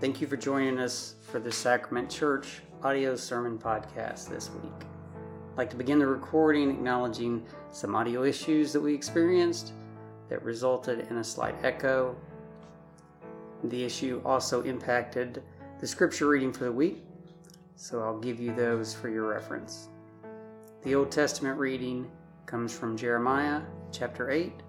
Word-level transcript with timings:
Thank 0.00 0.22
you 0.22 0.26
for 0.26 0.38
joining 0.38 0.78
us 0.78 1.16
for 1.30 1.40
the 1.40 1.52
Sacrament 1.52 2.08
Church 2.08 2.62
audio 2.82 3.14
sermon 3.14 3.58
podcast 3.58 4.30
this 4.30 4.48
week. 4.48 4.72
I'd 5.52 5.58
like 5.58 5.68
to 5.68 5.76
begin 5.76 5.98
the 5.98 6.06
recording 6.06 6.70
acknowledging 6.70 7.44
some 7.70 7.94
audio 7.94 8.24
issues 8.24 8.72
that 8.72 8.80
we 8.80 8.94
experienced 8.94 9.74
that 10.30 10.42
resulted 10.42 11.06
in 11.10 11.18
a 11.18 11.22
slight 11.24 11.54
echo. 11.62 12.16
The 13.64 13.84
issue 13.84 14.22
also 14.24 14.62
impacted 14.62 15.42
the 15.80 15.86
scripture 15.86 16.28
reading 16.28 16.50
for 16.54 16.64
the 16.64 16.72
week, 16.72 17.04
so 17.76 18.02
I'll 18.02 18.20
give 18.20 18.40
you 18.40 18.54
those 18.54 18.94
for 18.94 19.10
your 19.10 19.28
reference. 19.28 19.90
The 20.82 20.94
Old 20.94 21.10
Testament 21.10 21.58
reading 21.58 22.10
comes 22.46 22.72
from 22.72 22.96
Jeremiah 22.96 23.60
chapter 23.92 24.30
8, 24.30 24.62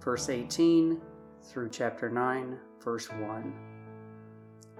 verse 0.00 0.28
18 0.28 1.00
through 1.40 1.68
chapter 1.70 2.10
9, 2.10 2.58
verse 2.82 3.08
1. 3.12 3.69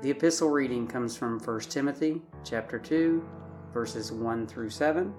The 0.03 0.11
epistle 0.11 0.49
reading 0.49 0.87
comes 0.87 1.15
from 1.15 1.39
1 1.39 1.61
Timothy 1.61 2.23
chapter 2.43 2.79
2, 2.79 3.23
verses 3.71 4.11
1 4.11 4.47
through 4.47 4.71
7. 4.71 5.13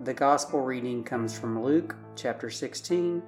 The 0.00 0.12
gospel 0.12 0.62
reading 0.62 1.04
comes 1.04 1.38
from 1.38 1.62
Luke 1.62 1.94
chapter 2.16 2.50
16, 2.50 3.22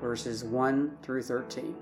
verses 0.00 0.42
1 0.42 0.96
through 1.00 1.22
13. 1.22 1.76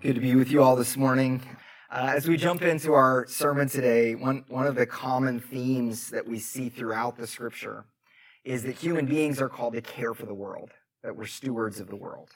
Good 0.00 0.16
to 0.16 0.20
be 0.20 0.34
with 0.34 0.50
you 0.50 0.60
all 0.60 0.74
this 0.74 0.96
morning. 0.96 1.40
Uh, 1.88 2.14
as 2.16 2.26
we 2.26 2.36
jump 2.36 2.62
into 2.62 2.92
our 2.92 3.24
sermon 3.28 3.68
today, 3.68 4.16
one, 4.16 4.44
one 4.48 4.66
of 4.66 4.74
the 4.74 4.86
common 4.86 5.38
themes 5.38 6.10
that 6.10 6.26
we 6.26 6.40
see 6.40 6.68
throughout 6.68 7.16
the 7.16 7.28
scripture 7.28 7.84
is 8.44 8.64
that 8.64 8.74
human 8.74 9.06
beings 9.06 9.40
are 9.40 9.48
called 9.48 9.74
to 9.74 9.82
care 9.82 10.14
for 10.14 10.26
the 10.26 10.34
world, 10.34 10.72
that 11.04 11.14
we're 11.14 11.26
stewards 11.26 11.78
of 11.78 11.86
the 11.86 11.94
world 11.94 12.30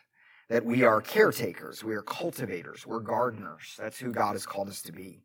that 0.48 0.64
we 0.64 0.84
are 0.84 1.00
caretakers, 1.00 1.82
we 1.82 1.94
are 1.94 2.02
cultivators, 2.02 2.86
we're 2.86 3.00
gardeners. 3.00 3.74
That's 3.78 3.98
who 3.98 4.12
God 4.12 4.32
has 4.32 4.46
called 4.46 4.68
us 4.68 4.82
to 4.82 4.92
be. 4.92 5.22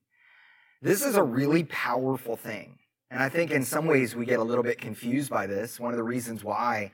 This 0.81 1.05
is 1.05 1.15
a 1.15 1.23
really 1.23 1.63
powerful 1.65 2.35
thing. 2.35 2.79
And 3.11 3.21
I 3.21 3.29
think 3.29 3.51
in 3.51 3.63
some 3.63 3.85
ways 3.85 4.15
we 4.15 4.25
get 4.25 4.39
a 4.39 4.43
little 4.43 4.63
bit 4.63 4.79
confused 4.79 5.29
by 5.29 5.45
this. 5.45 5.79
One 5.79 5.91
of 5.91 5.97
the 5.97 6.03
reasons 6.03 6.43
why 6.43 6.91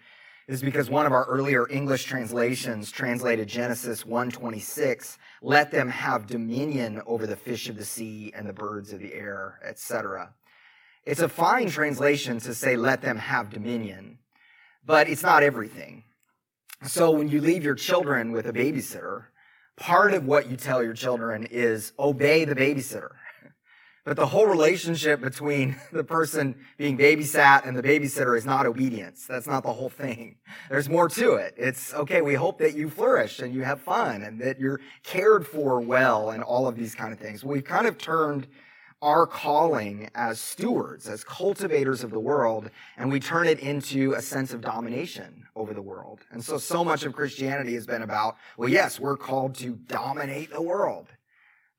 is 0.47 0.61
because 0.61 0.89
one 0.89 1.05
of 1.05 1.11
our 1.11 1.25
earlier 1.25 1.69
English 1.69 2.05
translations 2.05 2.91
translated 2.91 3.47
Genesis 3.47 4.03
1:26, 4.03 5.17
let 5.41 5.71
them 5.71 5.89
have 5.89 6.25
dominion 6.25 7.01
over 7.05 7.27
the 7.27 7.35
fish 7.35 7.69
of 7.69 7.77
the 7.77 7.85
sea 7.85 8.31
and 8.35 8.47
the 8.47 8.53
birds 8.53 8.93
of 8.93 8.99
the 8.99 9.13
air, 9.13 9.59
etc. 9.63 10.33
It's 11.05 11.21
a 11.21 11.29
fine 11.29 11.69
translation 11.69 12.39
to 12.39 12.53
say 12.53 12.75
let 12.75 13.01
them 13.01 13.17
have 13.17 13.49
dominion, 13.49 14.19
but 14.85 15.07
it's 15.07 15.23
not 15.23 15.43
everything. 15.43 16.03
So 16.83 17.11
when 17.11 17.27
you 17.27 17.41
leave 17.41 17.63
your 17.63 17.75
children 17.75 18.31
with 18.31 18.45
a 18.45 18.53
babysitter, 18.53 19.25
part 19.77 20.13
of 20.13 20.25
what 20.25 20.49
you 20.49 20.57
tell 20.57 20.83
your 20.83 20.93
children 20.93 21.47
is 21.49 21.91
obey 21.97 22.45
the 22.45 22.55
babysitter. 22.55 23.11
But 24.05 24.15
the 24.15 24.27
whole 24.27 24.45
relationship 24.45 25.19
between 25.19 25.75
the 25.91 26.03
person 26.03 26.55
being 26.77 26.97
babysat 26.97 27.67
and 27.67 27.75
the 27.75 27.83
babysitter 27.83 28.37
is 28.37 28.45
not 28.45 28.65
obedience. 28.65 29.25
That's 29.27 29.47
not 29.47 29.63
the 29.63 29.73
whole 29.73 29.89
thing. 29.89 30.37
There's 30.69 30.87
more 30.87 31.09
to 31.09 31.33
it. 31.33 31.55
It's 31.57 31.93
okay, 31.93 32.21
we 32.21 32.35
hope 32.35 32.59
that 32.59 32.75
you 32.75 32.89
flourish 32.89 33.39
and 33.39 33.53
you 33.53 33.63
have 33.63 33.81
fun 33.81 34.21
and 34.21 34.39
that 34.39 34.59
you're 34.59 34.79
cared 35.03 35.47
for 35.47 35.81
well 35.81 36.29
and 36.29 36.43
all 36.43 36.67
of 36.67 36.75
these 36.75 36.95
kind 36.95 37.11
of 37.11 37.19
things. 37.19 37.43
We've 37.43 37.63
kind 37.63 37.87
of 37.87 37.97
turned 37.97 38.47
our 39.01 39.27
calling 39.27 40.09
as 40.15 40.39
stewards, 40.39 41.07
as 41.07 41.23
cultivators 41.23 42.03
of 42.03 42.09
the 42.09 42.19
world, 42.19 42.69
and 42.97 43.11
we 43.11 43.19
turn 43.19 43.47
it 43.47 43.59
into 43.59 44.13
a 44.13 44.21
sense 44.21 44.53
of 44.53 44.61
domination 44.61 45.43
over 45.55 45.73
the 45.73 45.81
world. 45.81 46.21
And 46.31 46.43
so, 46.43 46.57
so 46.57 46.83
much 46.83 47.03
of 47.03 47.13
Christianity 47.13 47.75
has 47.75 47.85
been 47.85 48.01
about, 48.01 48.37
well, 48.57 48.69
yes, 48.69 48.99
we're 48.99 49.17
called 49.17 49.55
to 49.55 49.75
dominate 49.87 50.51
the 50.51 50.61
world, 50.61 51.07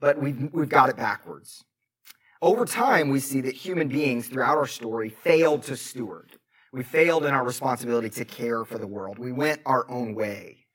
but 0.00 0.20
we've, 0.20 0.52
we've 0.52 0.68
got 0.68 0.90
it 0.90 0.96
backwards. 0.96 1.64
Over 2.40 2.64
time, 2.64 3.08
we 3.08 3.18
see 3.18 3.40
that 3.40 3.54
human 3.54 3.88
beings 3.88 4.28
throughout 4.28 4.56
our 4.56 4.68
story 4.68 5.08
failed 5.08 5.64
to 5.64 5.76
steward. 5.76 6.30
We 6.72 6.84
failed 6.84 7.24
in 7.24 7.34
our 7.34 7.44
responsibility 7.44 8.10
to 8.10 8.24
care 8.24 8.64
for 8.64 8.78
the 8.78 8.86
world. 8.86 9.18
We 9.18 9.32
went 9.32 9.60
our 9.66 9.90
own 9.90 10.14
way. 10.14 10.67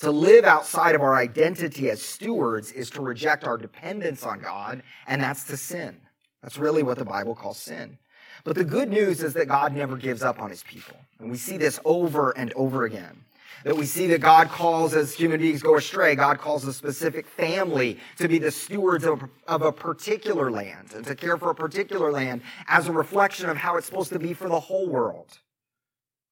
To 0.00 0.10
live 0.10 0.46
outside 0.46 0.94
of 0.94 1.02
our 1.02 1.14
identity 1.14 1.90
as 1.90 2.00
stewards 2.00 2.72
is 2.72 2.88
to 2.90 3.02
reject 3.02 3.44
our 3.44 3.58
dependence 3.58 4.24
on 4.24 4.40
God, 4.40 4.82
and 5.06 5.22
that's 5.22 5.44
to 5.44 5.58
sin. 5.58 6.00
That's 6.42 6.56
really 6.56 6.82
what 6.82 6.96
the 6.96 7.04
Bible 7.04 7.34
calls 7.34 7.58
sin. 7.58 7.98
But 8.42 8.56
the 8.56 8.64
good 8.64 8.88
news 8.88 9.22
is 9.22 9.34
that 9.34 9.48
God 9.48 9.74
never 9.74 9.98
gives 9.98 10.22
up 10.22 10.40
on 10.40 10.48
his 10.48 10.62
people. 10.62 10.96
And 11.18 11.30
we 11.30 11.36
see 11.36 11.58
this 11.58 11.78
over 11.84 12.30
and 12.30 12.50
over 12.54 12.84
again. 12.84 13.24
That 13.64 13.76
we 13.76 13.84
see 13.84 14.06
that 14.06 14.22
God 14.22 14.48
calls, 14.48 14.94
as 14.94 15.12
human 15.12 15.38
beings 15.38 15.60
go 15.62 15.76
astray, 15.76 16.14
God 16.14 16.38
calls 16.38 16.64
a 16.64 16.72
specific 16.72 17.26
family 17.26 17.98
to 18.16 18.26
be 18.26 18.38
the 18.38 18.50
stewards 18.50 19.04
of, 19.04 19.22
of 19.46 19.60
a 19.60 19.70
particular 19.70 20.50
land 20.50 20.94
and 20.94 21.04
to 21.04 21.14
care 21.14 21.36
for 21.36 21.50
a 21.50 21.54
particular 21.54 22.10
land 22.10 22.40
as 22.68 22.88
a 22.88 22.92
reflection 22.92 23.50
of 23.50 23.58
how 23.58 23.76
it's 23.76 23.84
supposed 23.84 24.12
to 24.14 24.18
be 24.18 24.32
for 24.32 24.48
the 24.48 24.60
whole 24.60 24.88
world. 24.88 25.40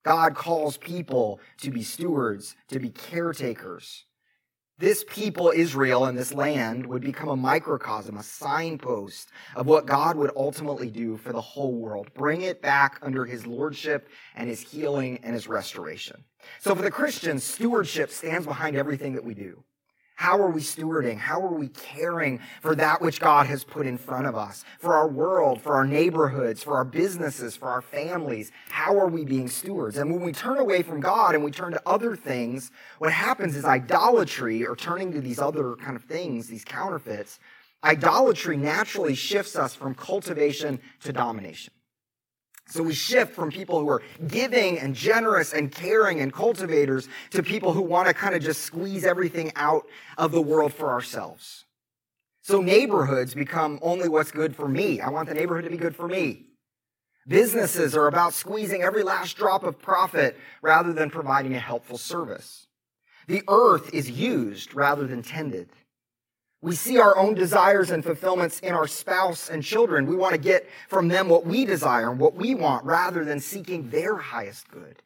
God 0.04 0.34
calls 0.34 0.76
people 0.76 1.40
to 1.60 1.70
be 1.70 1.82
stewards, 1.82 2.56
to 2.68 2.78
be 2.78 2.90
caretakers. 2.90 4.04
This 4.78 5.04
people, 5.08 5.52
Israel, 5.54 6.04
and 6.04 6.16
this 6.16 6.32
land 6.32 6.86
would 6.86 7.02
become 7.02 7.28
a 7.28 7.36
microcosm, 7.36 8.16
a 8.16 8.22
signpost 8.22 9.28
of 9.56 9.66
what 9.66 9.86
God 9.86 10.16
would 10.16 10.30
ultimately 10.36 10.88
do 10.88 11.16
for 11.16 11.32
the 11.32 11.40
whole 11.40 11.72
world. 11.72 12.14
Bring 12.14 12.42
it 12.42 12.62
back 12.62 13.00
under 13.02 13.24
his 13.24 13.44
lordship 13.44 14.08
and 14.36 14.48
his 14.48 14.60
healing 14.60 15.18
and 15.24 15.34
his 15.34 15.48
restoration. 15.48 16.22
So 16.60 16.76
for 16.76 16.82
the 16.82 16.92
Christians, 16.92 17.42
stewardship 17.42 18.10
stands 18.12 18.46
behind 18.46 18.76
everything 18.76 19.14
that 19.14 19.24
we 19.24 19.34
do. 19.34 19.64
How 20.18 20.36
are 20.40 20.50
we 20.50 20.62
stewarding? 20.62 21.16
How 21.16 21.40
are 21.40 21.54
we 21.54 21.68
caring 21.68 22.40
for 22.60 22.74
that 22.74 23.00
which 23.00 23.20
God 23.20 23.46
has 23.46 23.62
put 23.62 23.86
in 23.86 23.96
front 23.96 24.26
of 24.26 24.34
us? 24.34 24.64
For 24.80 24.94
our 24.94 25.06
world, 25.06 25.62
for 25.62 25.76
our 25.76 25.86
neighborhoods, 25.86 26.60
for 26.60 26.74
our 26.74 26.84
businesses, 26.84 27.56
for 27.56 27.68
our 27.68 27.80
families? 27.80 28.50
How 28.68 28.98
are 28.98 29.06
we 29.06 29.24
being 29.24 29.46
stewards? 29.48 29.96
And 29.96 30.10
when 30.10 30.22
we 30.22 30.32
turn 30.32 30.58
away 30.58 30.82
from 30.82 30.98
God 30.98 31.36
and 31.36 31.44
we 31.44 31.52
turn 31.52 31.70
to 31.70 31.80
other 31.86 32.16
things, 32.16 32.72
what 32.98 33.12
happens 33.12 33.54
is 33.54 33.64
idolatry 33.64 34.66
or 34.66 34.74
turning 34.74 35.12
to 35.12 35.20
these 35.20 35.38
other 35.38 35.76
kind 35.76 35.94
of 35.94 36.02
things, 36.02 36.48
these 36.48 36.64
counterfeits, 36.64 37.38
idolatry 37.84 38.56
naturally 38.56 39.14
shifts 39.14 39.54
us 39.54 39.76
from 39.76 39.94
cultivation 39.94 40.80
to 41.04 41.12
domination. 41.12 41.72
So 42.70 42.82
we 42.82 42.92
shift 42.92 43.34
from 43.34 43.50
people 43.50 43.80
who 43.80 43.88
are 43.88 44.02
giving 44.26 44.78
and 44.78 44.94
generous 44.94 45.54
and 45.54 45.72
caring 45.72 46.20
and 46.20 46.32
cultivators 46.32 47.08
to 47.30 47.42
people 47.42 47.72
who 47.72 47.80
want 47.80 48.08
to 48.08 48.14
kind 48.14 48.34
of 48.34 48.42
just 48.42 48.62
squeeze 48.62 49.04
everything 49.04 49.52
out 49.56 49.86
of 50.18 50.32
the 50.32 50.42
world 50.42 50.74
for 50.74 50.90
ourselves. 50.90 51.64
So 52.42 52.60
neighborhoods 52.60 53.34
become 53.34 53.78
only 53.80 54.08
what's 54.08 54.30
good 54.30 54.54
for 54.54 54.68
me. 54.68 55.00
I 55.00 55.08
want 55.08 55.28
the 55.28 55.34
neighborhood 55.34 55.64
to 55.64 55.70
be 55.70 55.78
good 55.78 55.96
for 55.96 56.08
me. 56.08 56.44
Businesses 57.26 57.94
are 57.96 58.06
about 58.06 58.32
squeezing 58.32 58.82
every 58.82 59.02
last 59.02 59.36
drop 59.36 59.64
of 59.64 59.78
profit 59.78 60.38
rather 60.62 60.92
than 60.92 61.10
providing 61.10 61.54
a 61.54 61.60
helpful 61.60 61.98
service. 61.98 62.66
The 63.26 63.42
earth 63.48 63.92
is 63.92 64.10
used 64.10 64.74
rather 64.74 65.06
than 65.06 65.22
tended. 65.22 65.68
We 66.60 66.74
see 66.74 66.98
our 66.98 67.16
own 67.16 67.34
desires 67.34 67.90
and 67.90 68.04
fulfillments 68.04 68.58
in 68.60 68.74
our 68.74 68.88
spouse 68.88 69.48
and 69.48 69.62
children. 69.62 70.06
We 70.06 70.16
want 70.16 70.32
to 70.32 70.40
get 70.40 70.68
from 70.88 71.06
them 71.08 71.28
what 71.28 71.46
we 71.46 71.64
desire 71.64 72.10
and 72.10 72.18
what 72.18 72.34
we 72.34 72.54
want 72.54 72.84
rather 72.84 73.24
than 73.24 73.38
seeking 73.38 73.90
their 73.90 74.16
highest 74.16 74.68
good. 74.68 75.02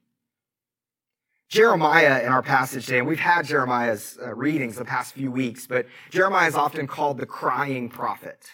Jeremiah 1.51 2.23
in 2.23 2.29
our 2.29 2.43
passage 2.43 2.87
today, 2.87 3.01
and 3.01 3.07
we've 3.07 3.21
had 3.21 3.45
Jeremiah's 3.45 4.19
uh, 4.23 4.35
readings 4.35 4.77
the 4.77 4.87
past 4.87 5.13
few 5.13 5.31
weeks, 5.31 5.67
but 5.67 5.87
Jeremiah 6.09 6.49
is 6.49 6.55
often 6.55 6.87
called 6.87 7.19
the 7.19 7.27
crying 7.27 7.91
prophet 7.91 8.47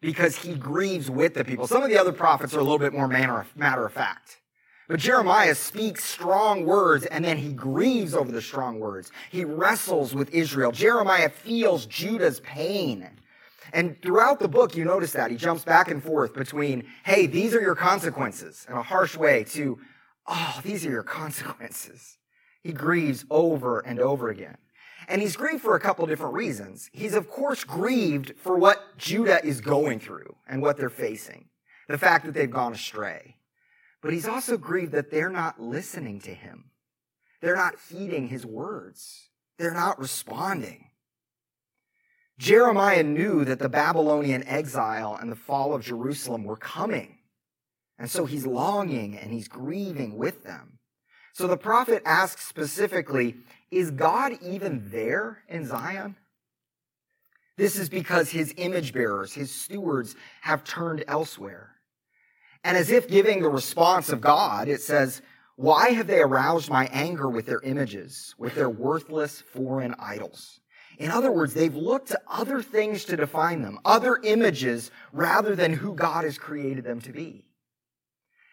because 0.00 0.34
he 0.34 0.54
grieves 0.54 1.08
with 1.08 1.34
the 1.34 1.44
people. 1.44 1.68
Some 1.68 1.84
of 1.84 1.90
the 1.90 1.98
other 1.98 2.10
prophets 2.10 2.52
are 2.52 2.58
a 2.58 2.62
little 2.62 2.80
bit 2.80 2.92
more 2.92 3.06
matter 3.06 3.86
of 3.86 3.92
fact. 3.92 4.39
But 4.90 4.98
Jeremiah 4.98 5.54
speaks 5.54 6.02
strong 6.02 6.66
words 6.66 7.06
and 7.06 7.24
then 7.24 7.36
he 7.36 7.52
grieves 7.52 8.12
over 8.12 8.32
the 8.32 8.42
strong 8.42 8.80
words. 8.80 9.12
He 9.30 9.44
wrestles 9.44 10.16
with 10.16 10.34
Israel. 10.34 10.72
Jeremiah 10.72 11.28
feels 11.28 11.86
Judah's 11.86 12.40
pain. 12.40 13.08
And 13.72 14.02
throughout 14.02 14.40
the 14.40 14.48
book, 14.48 14.74
you 14.74 14.84
notice 14.84 15.12
that 15.12 15.30
he 15.30 15.36
jumps 15.36 15.62
back 15.62 15.92
and 15.92 16.02
forth 16.02 16.34
between, 16.34 16.88
hey, 17.04 17.28
these 17.28 17.54
are 17.54 17.60
your 17.60 17.76
consequences 17.76 18.66
in 18.68 18.74
a 18.74 18.82
harsh 18.82 19.16
way 19.16 19.44
to, 19.50 19.78
oh, 20.26 20.60
these 20.64 20.84
are 20.84 20.90
your 20.90 21.04
consequences. 21.04 22.18
He 22.64 22.72
grieves 22.72 23.24
over 23.30 23.78
and 23.78 24.00
over 24.00 24.28
again. 24.28 24.56
And 25.06 25.22
he's 25.22 25.36
grieved 25.36 25.62
for 25.62 25.76
a 25.76 25.80
couple 25.80 26.04
different 26.06 26.34
reasons. 26.34 26.90
He's, 26.92 27.14
of 27.14 27.30
course, 27.30 27.62
grieved 27.62 28.32
for 28.38 28.58
what 28.58 28.98
Judah 28.98 29.38
is 29.46 29.60
going 29.60 30.00
through 30.00 30.34
and 30.48 30.60
what 30.60 30.76
they're 30.76 30.90
facing. 30.90 31.44
The 31.86 31.96
fact 31.96 32.26
that 32.26 32.34
they've 32.34 32.50
gone 32.50 32.72
astray. 32.72 33.36
But 34.02 34.12
he's 34.12 34.28
also 34.28 34.56
grieved 34.56 34.92
that 34.92 35.10
they're 35.10 35.30
not 35.30 35.60
listening 35.60 36.20
to 36.20 36.34
him. 36.34 36.70
They're 37.40 37.56
not 37.56 37.74
heeding 37.90 38.28
his 38.28 38.46
words. 38.46 39.28
They're 39.58 39.74
not 39.74 39.98
responding. 39.98 40.86
Jeremiah 42.38 43.02
knew 43.02 43.44
that 43.44 43.58
the 43.58 43.68
Babylonian 43.68 44.46
exile 44.46 45.18
and 45.20 45.30
the 45.30 45.36
fall 45.36 45.74
of 45.74 45.84
Jerusalem 45.84 46.44
were 46.44 46.56
coming. 46.56 47.18
And 47.98 48.10
so 48.10 48.24
he's 48.24 48.46
longing 48.46 49.18
and 49.18 49.30
he's 49.30 49.48
grieving 49.48 50.16
with 50.16 50.42
them. 50.42 50.78
So 51.34 51.46
the 51.46 51.58
prophet 51.58 52.02
asks 52.06 52.46
specifically, 52.46 53.36
is 53.70 53.90
God 53.90 54.32
even 54.42 54.90
there 54.90 55.42
in 55.48 55.66
Zion? 55.66 56.16
This 57.58 57.78
is 57.78 57.90
because 57.90 58.30
his 58.30 58.54
image 58.56 58.94
bearers, 58.94 59.34
his 59.34 59.54
stewards, 59.54 60.16
have 60.40 60.64
turned 60.64 61.04
elsewhere. 61.06 61.74
And 62.62 62.76
as 62.76 62.90
if 62.90 63.08
giving 63.08 63.42
the 63.42 63.48
response 63.48 64.10
of 64.10 64.20
God, 64.20 64.68
it 64.68 64.82
says, 64.82 65.22
Why 65.56 65.90
have 65.90 66.06
they 66.06 66.20
aroused 66.20 66.70
my 66.70 66.86
anger 66.92 67.28
with 67.28 67.46
their 67.46 67.60
images, 67.60 68.34
with 68.38 68.54
their 68.54 68.68
worthless 68.68 69.40
foreign 69.40 69.94
idols? 69.98 70.60
In 70.98 71.10
other 71.10 71.32
words, 71.32 71.54
they've 71.54 71.74
looked 71.74 72.08
to 72.08 72.20
other 72.28 72.62
things 72.62 73.06
to 73.06 73.16
define 73.16 73.62
them, 73.62 73.78
other 73.86 74.18
images, 74.22 74.90
rather 75.12 75.56
than 75.56 75.72
who 75.72 75.94
God 75.94 76.24
has 76.24 76.36
created 76.36 76.84
them 76.84 77.00
to 77.00 77.12
be. 77.12 77.46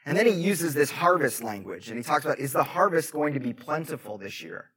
And 0.05 0.17
then 0.17 0.25
he 0.25 0.31
uses 0.31 0.73
this 0.73 0.89
harvest 0.89 1.43
language, 1.43 1.89
and 1.89 1.97
he 1.97 2.03
talks 2.03 2.23
about, 2.23 2.39
is 2.39 2.53
the 2.53 2.63
harvest 2.63 3.11
going 3.11 3.33
to 3.33 3.41
be 3.41 3.51
plentiful 3.51 4.17
this 4.17 4.41
year? 4.41 4.71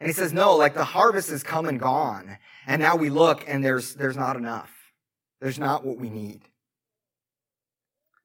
And 0.00 0.08
he 0.08 0.12
says, 0.12 0.32
no, 0.32 0.56
like 0.56 0.74
the 0.74 0.82
harvest 0.82 1.30
has 1.30 1.44
come 1.44 1.66
and 1.66 1.78
gone. 1.78 2.38
And 2.66 2.82
now 2.82 2.96
we 2.96 3.08
look 3.08 3.44
and 3.46 3.64
there's, 3.64 3.94
there's 3.94 4.16
not 4.16 4.34
enough. 4.34 4.72
There's 5.40 5.60
not 5.60 5.86
what 5.86 5.98
we 5.98 6.10
need. 6.10 6.42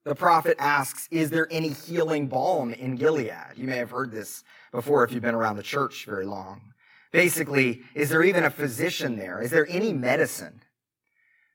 The 0.08 0.14
prophet 0.14 0.56
asks, 0.58 1.06
is 1.10 1.28
there 1.28 1.46
any 1.50 1.68
healing 1.68 2.28
balm 2.28 2.72
in 2.72 2.96
Gilead? 2.96 3.34
You 3.56 3.66
may 3.66 3.76
have 3.76 3.90
heard 3.90 4.10
this 4.10 4.42
before 4.72 5.04
if 5.04 5.12
you've 5.12 5.20
been 5.20 5.34
around 5.34 5.58
the 5.58 5.62
church 5.62 6.06
very 6.06 6.24
long. 6.24 6.72
Basically, 7.12 7.82
is 7.94 8.08
there 8.08 8.22
even 8.22 8.44
a 8.44 8.50
physician 8.50 9.18
there? 9.18 9.42
Is 9.42 9.50
there 9.50 9.66
any 9.68 9.92
medicine? 9.92 10.62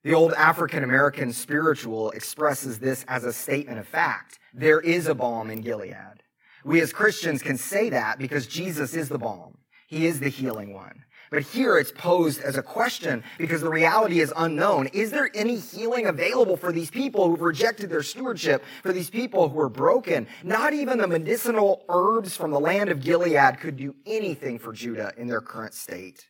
The 0.03 0.13
old 0.13 0.33
African 0.33 0.83
American 0.83 1.33
spiritual 1.33 2.11
expresses 2.11 2.77
this 2.77 3.03
as 3.07 3.23
a 3.23 3.33
statement 3.33 3.79
of 3.79 3.87
fact. 3.87 4.37
There 4.53 4.79
is 4.79 5.07
a 5.07 5.15
balm 5.15 5.49
in 5.49 5.61
Gilead. 5.61 6.21
We 6.63 6.79
as 6.79 6.93
Christians 6.93 7.41
can 7.41 7.57
say 7.57 7.89
that 7.89 8.19
because 8.19 8.45
Jesus 8.45 8.93
is 8.93 9.09
the 9.09 9.17
balm. 9.17 9.57
He 9.87 10.05
is 10.05 10.19
the 10.19 10.29
healing 10.29 10.75
one. 10.75 11.05
But 11.31 11.43
here 11.43 11.77
it's 11.77 11.91
posed 11.91 12.41
as 12.41 12.57
a 12.57 12.63
question 12.63 13.23
because 13.37 13.61
the 13.61 13.69
reality 13.69 14.19
is 14.19 14.33
unknown. 14.35 14.87
Is 14.87 15.11
there 15.11 15.29
any 15.33 15.57
healing 15.57 16.05
available 16.05 16.57
for 16.57 16.71
these 16.71 16.91
people 16.91 17.27
who've 17.27 17.41
rejected 17.41 17.89
their 17.89 18.03
stewardship, 18.03 18.63
for 18.83 18.93
these 18.93 19.09
people 19.09 19.49
who 19.49 19.59
are 19.59 19.69
broken? 19.69 20.27
Not 20.43 20.73
even 20.73 20.99
the 20.99 21.07
medicinal 21.07 21.85
herbs 21.89 22.35
from 22.37 22.51
the 22.51 22.59
land 22.59 22.89
of 22.89 23.01
Gilead 23.01 23.59
could 23.59 23.77
do 23.77 23.95
anything 24.05 24.59
for 24.59 24.73
Judah 24.73 25.13
in 25.17 25.27
their 25.27 25.41
current 25.41 25.73
state. 25.73 26.29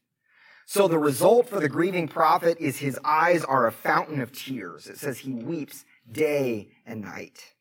So 0.66 0.88
the 0.88 0.98
result 0.98 1.50
for 1.50 1.60
the 1.60 1.70
grieving 1.70 2.08
prophet 2.08 2.58
is 2.60 2.78
his 2.78 2.98
eyes 3.04 3.44
are 3.44 3.68
a 3.68 3.72
fountain 3.72 4.22
of 4.22 4.32
tears. 4.32 4.88
It 4.88 4.98
says 4.98 5.20
he 5.20 5.34
weeps 5.34 5.84
day 6.10 6.70
and 6.86 7.02
night. 7.02 7.53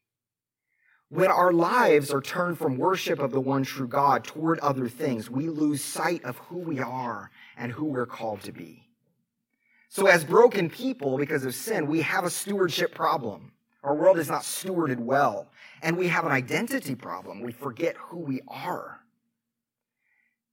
When 1.13 1.31
our 1.31 1.53
lives 1.53 2.11
are 2.11 2.23
turned 2.23 2.57
from 2.57 2.79
worship 2.79 3.19
of 3.19 3.33
the 3.33 3.41
one 3.41 3.65
true 3.65 3.87
God 3.87 4.25
toward 4.25 4.59
other 4.61 4.89
things, 4.89 5.29
we 5.29 5.51
lose 5.51 5.85
sight 5.85 6.25
of 6.25 6.39
who 6.39 6.57
we 6.57 6.79
are 6.79 7.31
and 7.55 7.71
who 7.71 7.85
we're 7.85 8.07
called 8.07 8.41
to 8.45 8.53
be. 8.53 8.89
So, 9.91 10.07
as 10.07 10.25
broken 10.25 10.71
people, 10.71 11.19
because 11.19 11.45
of 11.45 11.55
sin, 11.55 11.87
we 11.87 12.01
have 12.01 12.25
a 12.25 12.31
stewardship 12.31 12.95
problem. 12.95 13.53
Our 13.83 13.95
world 13.95 14.19
is 14.19 14.31
not 14.31 14.41
stewarded 14.41 15.01
well. 15.01 15.51
And 15.83 15.99
we 15.99 16.09
have 16.09 16.25
an 16.25 16.33
identity 16.33 16.95
problem. 16.95 17.43
We 17.43 17.53
forget 17.53 17.95
who 17.99 18.21
we 18.21 18.41
are. 18.49 19.01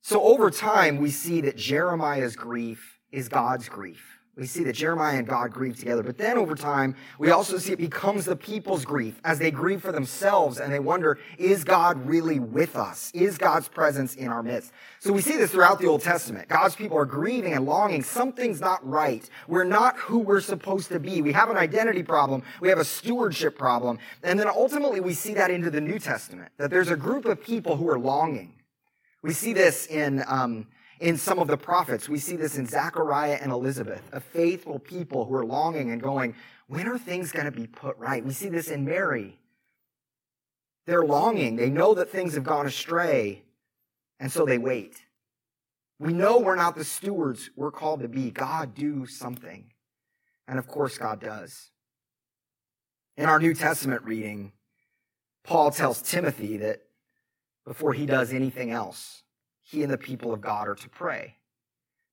So, 0.02 0.22
over 0.22 0.52
time, 0.52 0.98
we 0.98 1.10
see 1.10 1.40
that 1.40 1.56
Jeremiah's 1.56 2.36
grief 2.36 3.00
is 3.14 3.30
God's 3.30 3.70
grief. 3.70 4.19
We 4.40 4.46
see 4.46 4.64
that 4.64 4.74
Jeremiah 4.74 5.18
and 5.18 5.28
God 5.28 5.52
grieve 5.52 5.78
together. 5.78 6.02
But 6.02 6.18
then 6.18 6.38
over 6.38 6.56
time, 6.56 6.96
we 7.18 7.30
also 7.30 7.58
see 7.58 7.74
it 7.74 7.78
becomes 7.78 8.24
the 8.24 8.38
people's 8.38 8.86
grief 8.86 9.20
as 9.26 9.38
they 9.38 9.52
grieve 9.52 9.82
for 9.82 9.92
themselves 9.92 10.60
and 10.60 10.72
they 10.72 10.80
wonder, 10.80 11.20
is 11.38 11.66
God 11.66 12.08
really 12.08 12.40
with 12.40 12.78
us? 12.78 13.12
Is 13.14 13.38
God's 13.38 13.68
presence 13.68 14.16
in 14.16 14.30
our 14.30 14.42
midst? 14.42 14.72
So 15.02 15.12
we 15.12 15.22
see 15.22 15.36
this 15.36 15.52
throughout 15.52 15.80
the 15.80 15.88
Old 15.88 16.04
Testament. 16.04 16.48
God's 16.48 16.74
people 16.74 16.98
are 16.98 17.06
grieving 17.06 17.52
and 17.52 17.66
longing. 17.66 18.02
Something's 18.02 18.62
not 18.62 18.80
right. 18.88 19.30
We're 19.50 19.66
not 19.66 19.98
who 19.98 20.20
we're 20.20 20.40
supposed 20.40 20.88
to 20.88 21.02
be. 21.02 21.22
We 21.22 21.34
have 21.34 21.50
an 21.50 21.58
identity 21.58 22.04
problem. 22.04 22.44
We 22.62 22.70
have 22.70 22.80
a 22.80 22.86
stewardship 22.86 23.58
problem. 23.58 24.00
And 24.24 24.40
then 24.40 24.48
ultimately 24.48 25.02
we 25.02 25.16
see 25.16 25.34
that 25.34 25.52
into 25.52 25.70
the 25.70 25.82
New 25.82 26.00
Testament, 26.00 26.54
that 26.56 26.70
there's 26.70 26.90
a 26.90 26.96
group 26.96 27.26
of 27.26 27.44
people 27.44 27.76
who 27.76 27.90
are 27.90 28.00
longing. 28.00 28.54
We 29.22 29.34
see 29.34 29.52
this 29.52 29.86
in, 29.88 30.24
um, 30.28 30.68
in 31.00 31.18
some 31.18 31.40
of 31.40 31.48
the 31.48 31.58
prophets. 31.58 32.10
We 32.10 32.20
see 32.20 32.36
this 32.36 32.58
in 32.58 32.66
Zechariah 32.66 33.40
and 33.42 33.52
Elizabeth, 33.52 34.02
a 34.12 34.20
faithful 34.20 34.80
people 34.80 35.26
who 35.26 35.36
are 35.36 35.46
longing 35.46 35.92
and 35.92 36.02
going, 36.02 36.36
when 36.68 36.88
are 36.88 36.98
things 36.98 37.32
going 37.32 37.46
to 37.46 37.52
be 37.52 37.68
put 37.68 37.98
right? 37.98 38.24
We 38.24 38.34
see 38.34 38.50
this 38.50 38.68
in 38.68 38.86
Mary. 38.86 39.40
They're 40.86 41.06
longing. 41.06 41.56
They 41.56 41.70
know 41.70 41.94
that 41.96 42.10
things 42.10 42.34
have 42.34 42.44
gone 42.44 42.66
astray, 42.66 43.44
and 44.20 44.32
so 44.32 44.46
they 44.46 44.58
wait. 44.58 45.04
We 46.00 46.14
know 46.14 46.40
we're 46.40 46.56
not 46.56 46.76
the 46.76 46.84
stewards 46.84 47.50
we're 47.56 47.72
called 47.72 48.02
to 48.02 48.08
be. 48.08 48.32
God, 48.32 48.74
do 48.74 49.06
something. 49.06 49.72
And 50.48 50.58
of 50.58 50.68
course, 50.68 50.98
God 50.98 51.20
does. 51.22 51.70
In 53.18 53.26
our 53.26 53.40
New 53.40 53.54
Testament 53.54 54.04
reading, 54.04 54.54
Paul 55.44 55.72
tells 55.72 56.02
Timothy 56.02 56.58
that 56.58 56.82
before 57.66 57.94
he 57.94 58.06
does 58.06 58.34
anything 58.34 58.72
else, 58.72 59.24
he 59.70 59.84
and 59.84 59.92
the 59.92 59.98
people 59.98 60.34
of 60.34 60.42
God 60.42 60.68
are 60.68 60.76
to 60.76 60.90
pray. 60.90 61.36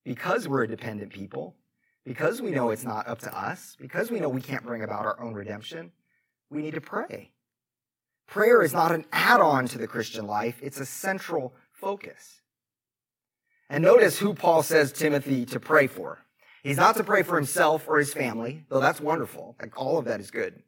Because 0.04 0.46
we're 0.46 0.64
a 0.64 0.68
dependent 0.68 1.12
people, 1.12 1.56
because 2.04 2.42
we 2.42 2.50
know 2.50 2.70
it's 2.70 2.84
not 2.84 3.08
up 3.08 3.18
to 3.20 3.36
us, 3.36 3.76
because 3.80 4.10
we 4.10 4.20
know 4.20 4.28
we 4.28 4.42
can't 4.42 4.64
bring 4.64 4.82
about 4.82 5.06
our 5.06 5.18
own 5.20 5.32
redemption, 5.32 5.90
we 6.50 6.62
need 6.62 6.74
to 6.74 6.80
pray. 6.80 7.30
Prayer 8.26 8.62
is 8.62 8.74
not 8.74 8.92
an 8.92 9.06
add 9.10 9.40
on 9.40 9.66
to 9.68 9.78
the 9.78 9.86
Christian 9.86 10.26
life, 10.26 10.58
it's 10.62 10.78
a 10.78 10.86
central 10.86 11.54
focus. 11.72 12.42
And 13.70 13.82
notice 13.82 14.18
who 14.18 14.34
Paul 14.34 14.62
says 14.62 14.92
Timothy 14.92 15.46
to 15.46 15.58
pray 15.58 15.86
for. 15.86 16.18
He's 16.62 16.76
not 16.76 16.96
to 16.96 17.04
pray 17.04 17.22
for 17.22 17.36
himself 17.36 17.88
or 17.88 17.98
his 17.98 18.12
family, 18.12 18.64
though 18.68 18.80
that's 18.80 19.00
wonderful. 19.00 19.56
Like 19.60 19.80
all 19.80 19.98
of 19.98 20.04
that 20.04 20.20
is 20.20 20.30
good. 20.30 20.62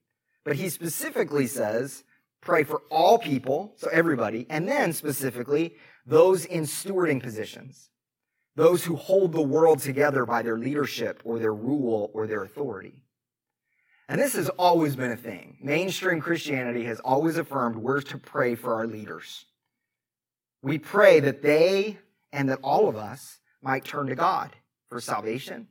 But 0.44 0.56
he 0.56 0.68
specifically 0.68 1.46
says, 1.46 2.04
pray 2.40 2.64
for 2.64 2.82
all 2.90 3.18
people, 3.18 3.74
so 3.76 3.88
everybody, 3.92 4.46
and 4.48 4.66
then 4.66 4.92
specifically, 4.92 5.74
those 6.08 6.46
in 6.46 6.62
stewarding 6.62 7.22
positions, 7.22 7.90
those 8.56 8.84
who 8.84 8.96
hold 8.96 9.32
the 9.32 9.42
world 9.42 9.78
together 9.80 10.24
by 10.24 10.42
their 10.42 10.58
leadership 10.58 11.20
or 11.24 11.38
their 11.38 11.54
rule 11.54 12.10
or 12.14 12.26
their 12.26 12.42
authority. 12.42 13.04
And 14.08 14.18
this 14.18 14.32
has 14.32 14.48
always 14.48 14.96
been 14.96 15.12
a 15.12 15.16
thing. 15.16 15.58
Mainstream 15.62 16.20
Christianity 16.20 16.84
has 16.84 16.98
always 17.00 17.36
affirmed 17.36 17.76
we're 17.76 18.00
to 18.00 18.16
pray 18.16 18.54
for 18.54 18.74
our 18.74 18.86
leaders. 18.86 19.44
We 20.62 20.78
pray 20.78 21.20
that 21.20 21.42
they 21.42 21.98
and 22.32 22.48
that 22.48 22.60
all 22.62 22.88
of 22.88 22.96
us 22.96 23.38
might 23.62 23.84
turn 23.84 24.06
to 24.06 24.14
God 24.14 24.56
for 24.88 25.00
salvation 25.00 25.68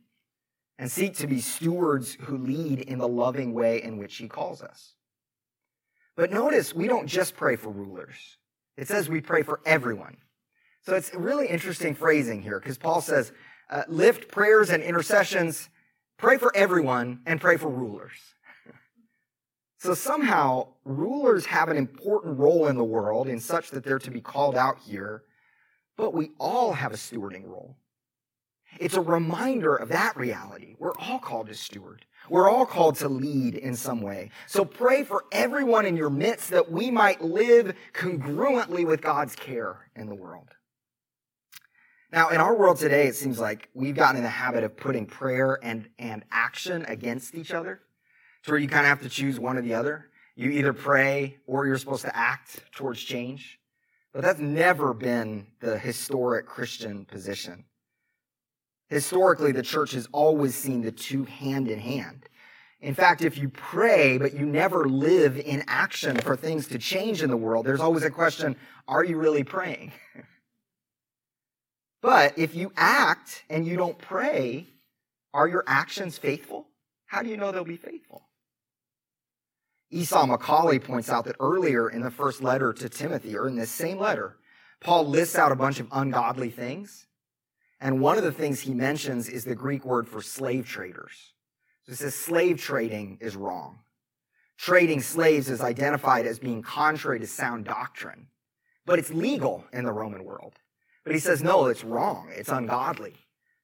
and 0.78 0.88
seek 0.88 1.16
to 1.16 1.26
be 1.26 1.40
stewards 1.40 2.16
who 2.20 2.38
lead 2.38 2.80
in 2.80 2.98
the 2.98 3.08
loving 3.08 3.54
way 3.54 3.82
in 3.82 3.98
which 3.98 4.16
He 4.16 4.28
calls 4.28 4.62
us. 4.62 4.94
But 6.14 6.30
notice, 6.30 6.72
we 6.72 6.86
don't 6.86 7.08
just 7.08 7.36
pray 7.36 7.56
for 7.56 7.70
rulers. 7.70 8.38
It 8.76 8.86
says 8.86 9.08
we 9.08 9.20
pray 9.20 9.42
for 9.42 9.60
everyone. 9.66 10.16
So 10.82 10.94
it's 10.94 11.12
a 11.12 11.18
really 11.18 11.46
interesting 11.46 11.94
phrasing 11.94 12.42
here 12.42 12.58
because 12.60 12.78
Paul 12.78 13.00
says, 13.00 13.32
uh, 13.70 13.82
lift 13.88 14.28
prayers 14.28 14.70
and 14.70 14.82
intercessions, 14.82 15.68
pray 16.16 16.38
for 16.38 16.54
everyone, 16.56 17.20
and 17.26 17.40
pray 17.40 17.56
for 17.56 17.68
rulers. 17.68 18.18
so 19.78 19.94
somehow, 19.94 20.68
rulers 20.84 21.46
have 21.46 21.68
an 21.68 21.76
important 21.76 22.38
role 22.38 22.66
in 22.68 22.76
the 22.76 22.84
world 22.84 23.28
in 23.28 23.40
such 23.40 23.70
that 23.70 23.84
they're 23.84 23.98
to 23.98 24.10
be 24.10 24.20
called 24.20 24.56
out 24.56 24.78
here, 24.78 25.22
but 25.96 26.14
we 26.14 26.30
all 26.38 26.72
have 26.72 26.92
a 26.92 26.96
stewarding 26.96 27.44
role. 27.44 27.76
It's 28.78 28.94
a 28.94 29.00
reminder 29.00 29.74
of 29.74 29.88
that 29.88 30.16
reality. 30.16 30.76
We're 30.78 30.96
all 30.98 31.18
called 31.18 31.48
to 31.48 31.54
steward. 31.54 32.04
We're 32.28 32.48
all 32.48 32.66
called 32.66 32.96
to 32.96 33.08
lead 33.08 33.54
in 33.54 33.74
some 33.74 34.02
way. 34.02 34.30
So 34.46 34.64
pray 34.64 35.04
for 35.04 35.24
everyone 35.32 35.86
in 35.86 35.96
your 35.96 36.10
midst 36.10 36.50
that 36.50 36.70
we 36.70 36.90
might 36.90 37.22
live 37.22 37.74
congruently 37.94 38.86
with 38.86 39.00
God's 39.00 39.34
care 39.34 39.90
in 39.96 40.08
the 40.08 40.14
world. 40.14 40.48
Now, 42.10 42.30
in 42.30 42.38
our 42.38 42.56
world 42.56 42.78
today, 42.78 43.06
it 43.06 43.16
seems 43.16 43.38
like 43.38 43.68
we've 43.74 43.94
gotten 43.94 44.16
in 44.16 44.22
the 44.22 44.30
habit 44.30 44.64
of 44.64 44.76
putting 44.76 45.04
prayer 45.04 45.58
and, 45.62 45.88
and 45.98 46.24
action 46.30 46.86
against 46.88 47.34
each 47.34 47.52
other 47.52 47.82
to 48.44 48.50
where 48.50 48.58
you 48.58 48.66
kind 48.68 48.86
of 48.86 48.88
have 48.88 49.02
to 49.02 49.10
choose 49.10 49.38
one 49.38 49.58
or 49.58 49.62
the 49.62 49.74
other. 49.74 50.08
You 50.34 50.50
either 50.50 50.72
pray 50.72 51.36
or 51.46 51.66
you're 51.66 51.76
supposed 51.76 52.04
to 52.04 52.16
act 52.16 52.62
towards 52.72 53.02
change. 53.02 53.58
But 54.14 54.22
that's 54.22 54.40
never 54.40 54.94
been 54.94 55.48
the 55.60 55.78
historic 55.78 56.46
Christian 56.46 57.04
position. 57.04 57.64
Historically, 58.88 59.52
the 59.52 59.62
church 59.62 59.92
has 59.92 60.08
always 60.12 60.54
seen 60.54 60.80
the 60.80 60.92
two 60.92 61.24
hand 61.24 61.68
in 61.68 61.78
hand. 61.78 62.26
In 62.80 62.94
fact, 62.94 63.20
if 63.20 63.36
you 63.36 63.50
pray, 63.50 64.16
but 64.16 64.32
you 64.32 64.46
never 64.46 64.88
live 64.88 65.36
in 65.36 65.62
action 65.66 66.16
for 66.16 66.36
things 66.36 66.68
to 66.68 66.78
change 66.78 67.22
in 67.22 67.28
the 67.28 67.36
world, 67.36 67.66
there's 67.66 67.80
always 67.80 68.04
a 68.04 68.10
question 68.10 68.56
are 68.86 69.04
you 69.04 69.18
really 69.18 69.44
praying? 69.44 69.92
But 72.00 72.38
if 72.38 72.54
you 72.54 72.72
act 72.76 73.42
and 73.50 73.66
you 73.66 73.76
don't 73.76 73.98
pray, 73.98 74.66
are 75.34 75.48
your 75.48 75.64
actions 75.66 76.16
faithful? 76.18 76.68
How 77.06 77.22
do 77.22 77.28
you 77.28 77.36
know 77.36 77.50
they'll 77.50 77.64
be 77.64 77.76
faithful? 77.76 78.28
Esau 79.90 80.26
McCaulley 80.26 80.82
points 80.82 81.08
out 81.08 81.24
that 81.24 81.36
earlier 81.40 81.88
in 81.88 82.02
the 82.02 82.10
first 82.10 82.42
letter 82.42 82.72
to 82.74 82.88
Timothy, 82.88 83.36
or 83.36 83.48
in 83.48 83.56
this 83.56 83.70
same 83.70 83.98
letter, 83.98 84.36
Paul 84.80 85.06
lists 85.06 85.36
out 85.36 85.50
a 85.50 85.56
bunch 85.56 85.80
of 85.80 85.88
ungodly 85.90 86.50
things. 86.50 87.06
And 87.80 88.00
one 88.00 88.18
of 88.18 88.24
the 88.24 88.32
things 88.32 88.60
he 88.60 88.74
mentions 88.74 89.28
is 89.28 89.44
the 89.44 89.54
Greek 89.54 89.84
word 89.84 90.08
for 90.08 90.20
slave 90.20 90.66
traders. 90.66 91.32
So 91.84 91.92
it 91.92 91.96
says 91.96 92.14
slave 92.14 92.60
trading 92.60 93.18
is 93.20 93.36
wrong. 93.36 93.78
Trading 94.58 95.00
slaves 95.00 95.48
is 95.48 95.60
identified 95.60 96.26
as 96.26 96.38
being 96.38 96.62
contrary 96.62 97.20
to 97.20 97.26
sound 97.26 97.64
doctrine, 97.64 98.26
but 98.84 98.98
it's 98.98 99.10
legal 99.10 99.64
in 99.72 99.84
the 99.84 99.92
Roman 99.92 100.24
world. 100.24 100.54
But 101.08 101.14
he 101.14 101.20
says, 101.20 101.42
no, 101.42 101.68
it's 101.68 101.84
wrong. 101.84 102.28
It's 102.30 102.50
ungodly. 102.50 103.14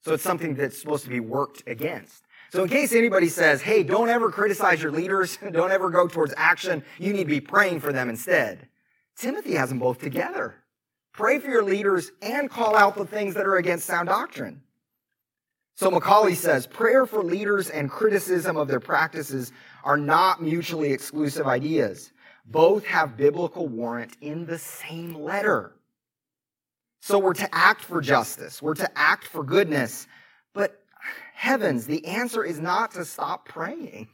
So 0.00 0.14
it's 0.14 0.22
something 0.22 0.54
that's 0.54 0.80
supposed 0.80 1.04
to 1.04 1.10
be 1.10 1.20
worked 1.20 1.62
against. 1.66 2.24
So 2.50 2.62
in 2.62 2.70
case 2.70 2.94
anybody 2.94 3.28
says, 3.28 3.60
hey, 3.60 3.82
don't 3.82 4.08
ever 4.08 4.30
criticize 4.30 4.82
your 4.82 4.90
leaders, 4.90 5.36
don't 5.52 5.70
ever 5.70 5.90
go 5.90 6.08
towards 6.08 6.32
action, 6.38 6.82
you 6.98 7.12
need 7.12 7.24
to 7.24 7.28
be 7.28 7.42
praying 7.42 7.80
for 7.80 7.92
them 7.92 8.08
instead. 8.08 8.70
Timothy 9.18 9.56
has 9.56 9.68
them 9.68 9.78
both 9.78 10.00
together. 10.00 10.54
Pray 11.12 11.38
for 11.38 11.50
your 11.50 11.62
leaders 11.62 12.12
and 12.22 12.48
call 12.48 12.76
out 12.76 12.96
the 12.96 13.04
things 13.04 13.34
that 13.34 13.46
are 13.46 13.56
against 13.56 13.84
sound 13.84 14.08
doctrine. 14.08 14.62
So 15.76 15.90
McCaulley 15.90 16.36
says, 16.36 16.66
prayer 16.66 17.04
for 17.04 17.22
leaders 17.22 17.68
and 17.68 17.90
criticism 17.90 18.56
of 18.56 18.68
their 18.68 18.80
practices 18.80 19.52
are 19.84 19.98
not 19.98 20.40
mutually 20.40 20.92
exclusive 20.92 21.46
ideas. 21.46 22.10
Both 22.46 22.86
have 22.86 23.18
biblical 23.18 23.68
warrant 23.68 24.16
in 24.22 24.46
the 24.46 24.58
same 24.58 25.14
letter. 25.14 25.74
So 27.04 27.18
we're 27.18 27.34
to 27.34 27.54
act 27.54 27.82
for 27.82 28.00
justice. 28.00 28.62
We're 28.62 28.76
to 28.76 28.90
act 28.98 29.26
for 29.26 29.44
goodness. 29.44 30.06
But 30.54 30.80
heavens, 31.34 31.84
the 31.84 32.06
answer 32.06 32.42
is 32.42 32.58
not 32.58 32.92
to 32.92 33.04
stop 33.04 33.46
praying. 33.46 34.08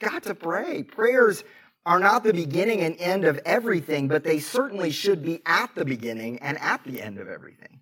Got 0.00 0.24
to 0.24 0.34
pray. 0.34 0.82
Prayers 0.82 1.44
are 1.86 2.00
not 2.00 2.24
the 2.24 2.32
beginning 2.32 2.80
and 2.80 2.96
end 2.98 3.24
of 3.24 3.38
everything, 3.44 4.08
but 4.08 4.24
they 4.24 4.40
certainly 4.40 4.90
should 4.90 5.22
be 5.22 5.42
at 5.46 5.76
the 5.76 5.84
beginning 5.84 6.40
and 6.40 6.58
at 6.58 6.82
the 6.82 7.00
end 7.00 7.18
of 7.18 7.28
everything. 7.28 7.78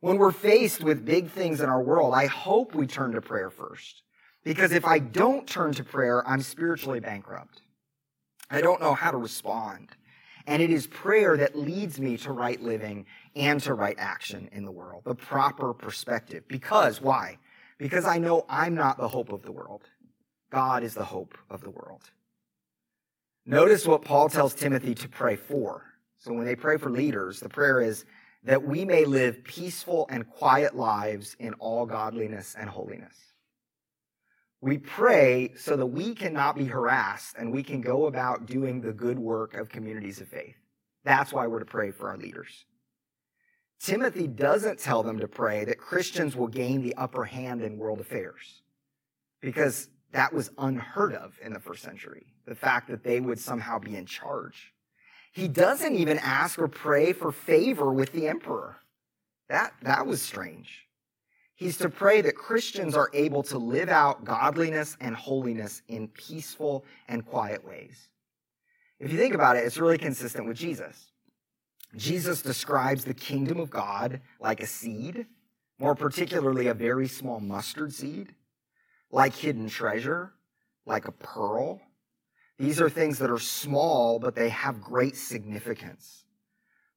When 0.00 0.18
we're 0.18 0.32
faced 0.32 0.82
with 0.82 1.04
big 1.04 1.30
things 1.30 1.60
in 1.60 1.68
our 1.68 1.80
world, 1.80 2.14
I 2.14 2.26
hope 2.26 2.74
we 2.74 2.88
turn 2.88 3.12
to 3.12 3.20
prayer 3.20 3.50
first. 3.50 4.02
Because 4.42 4.72
if 4.72 4.84
I 4.84 4.98
don't 4.98 5.46
turn 5.46 5.72
to 5.74 5.84
prayer, 5.84 6.26
I'm 6.26 6.42
spiritually 6.42 6.98
bankrupt. 6.98 7.62
I 8.50 8.60
don't 8.60 8.80
know 8.80 8.94
how 8.94 9.12
to 9.12 9.18
respond. 9.18 9.90
And 10.46 10.62
it 10.62 10.70
is 10.70 10.86
prayer 10.86 11.36
that 11.36 11.56
leads 11.56 12.00
me 12.00 12.16
to 12.18 12.32
right 12.32 12.60
living 12.60 13.06
and 13.36 13.60
to 13.62 13.74
right 13.74 13.96
action 13.98 14.48
in 14.52 14.64
the 14.64 14.72
world, 14.72 15.02
the 15.04 15.14
proper 15.14 15.72
perspective. 15.72 16.44
Because, 16.48 17.00
why? 17.00 17.38
Because 17.78 18.04
I 18.04 18.18
know 18.18 18.44
I'm 18.48 18.74
not 18.74 18.98
the 18.98 19.08
hope 19.08 19.32
of 19.32 19.42
the 19.42 19.52
world. 19.52 19.82
God 20.50 20.82
is 20.82 20.94
the 20.94 21.04
hope 21.04 21.36
of 21.50 21.62
the 21.62 21.70
world. 21.70 22.02
Notice 23.46 23.86
what 23.86 24.04
Paul 24.04 24.28
tells 24.28 24.54
Timothy 24.54 24.94
to 24.94 25.08
pray 25.08 25.36
for. 25.36 25.84
So 26.18 26.32
when 26.32 26.44
they 26.44 26.54
pray 26.54 26.76
for 26.76 26.90
leaders, 26.90 27.40
the 27.40 27.48
prayer 27.48 27.80
is 27.80 28.04
that 28.44 28.62
we 28.62 28.84
may 28.84 29.04
live 29.04 29.42
peaceful 29.44 30.06
and 30.10 30.28
quiet 30.28 30.76
lives 30.76 31.36
in 31.38 31.54
all 31.54 31.86
godliness 31.86 32.54
and 32.58 32.68
holiness. 32.68 33.31
We 34.62 34.78
pray 34.78 35.52
so 35.56 35.76
that 35.76 35.86
we 35.86 36.14
cannot 36.14 36.56
be 36.56 36.66
harassed 36.66 37.34
and 37.36 37.52
we 37.52 37.64
can 37.64 37.80
go 37.80 38.06
about 38.06 38.46
doing 38.46 38.80
the 38.80 38.92
good 38.92 39.18
work 39.18 39.54
of 39.54 39.68
communities 39.68 40.20
of 40.20 40.28
faith. 40.28 40.54
That's 41.04 41.32
why 41.32 41.48
we're 41.48 41.58
to 41.58 41.64
pray 41.64 41.90
for 41.90 42.08
our 42.08 42.16
leaders. 42.16 42.64
Timothy 43.80 44.28
doesn't 44.28 44.78
tell 44.78 45.02
them 45.02 45.18
to 45.18 45.26
pray 45.26 45.64
that 45.64 45.78
Christians 45.78 46.36
will 46.36 46.46
gain 46.46 46.80
the 46.80 46.94
upper 46.94 47.24
hand 47.24 47.62
in 47.62 47.76
world 47.76 47.98
affairs 47.98 48.62
because 49.40 49.88
that 50.12 50.32
was 50.32 50.52
unheard 50.58 51.12
of 51.14 51.36
in 51.42 51.52
the 51.52 51.58
first 51.58 51.82
century. 51.82 52.26
The 52.46 52.54
fact 52.54 52.88
that 52.88 53.02
they 53.02 53.18
would 53.18 53.40
somehow 53.40 53.80
be 53.80 53.96
in 53.96 54.06
charge. 54.06 54.72
He 55.32 55.48
doesn't 55.48 55.96
even 55.96 56.18
ask 56.18 56.60
or 56.60 56.68
pray 56.68 57.12
for 57.12 57.32
favor 57.32 57.92
with 57.92 58.12
the 58.12 58.28
emperor. 58.28 58.76
That, 59.48 59.72
that 59.82 60.06
was 60.06 60.22
strange. 60.22 60.86
He's 61.62 61.78
to 61.78 61.88
pray 61.88 62.22
that 62.22 62.34
Christians 62.34 62.96
are 62.96 63.08
able 63.14 63.44
to 63.44 63.56
live 63.56 63.88
out 63.88 64.24
godliness 64.24 64.96
and 65.00 65.14
holiness 65.14 65.80
in 65.86 66.08
peaceful 66.08 66.84
and 67.06 67.24
quiet 67.24 67.64
ways. 67.64 68.08
If 68.98 69.12
you 69.12 69.18
think 69.18 69.32
about 69.32 69.56
it, 69.56 69.60
it's 69.64 69.78
really 69.78 69.96
consistent 69.96 70.48
with 70.48 70.56
Jesus. 70.56 71.12
Jesus 71.94 72.42
describes 72.42 73.04
the 73.04 73.14
kingdom 73.14 73.60
of 73.60 73.70
God 73.70 74.20
like 74.40 74.60
a 74.60 74.66
seed, 74.66 75.26
more 75.78 75.94
particularly 75.94 76.66
a 76.66 76.74
very 76.74 77.06
small 77.06 77.38
mustard 77.38 77.92
seed 77.92 78.34
like 79.12 79.32
hidden 79.32 79.68
treasure, 79.68 80.32
like 80.84 81.06
a 81.06 81.12
pearl. 81.12 81.80
These 82.58 82.80
are 82.80 82.90
things 82.90 83.20
that 83.20 83.30
are 83.30 83.38
small, 83.38 84.18
but 84.18 84.34
they 84.34 84.48
have 84.48 84.80
great 84.80 85.14
significance. 85.14 86.24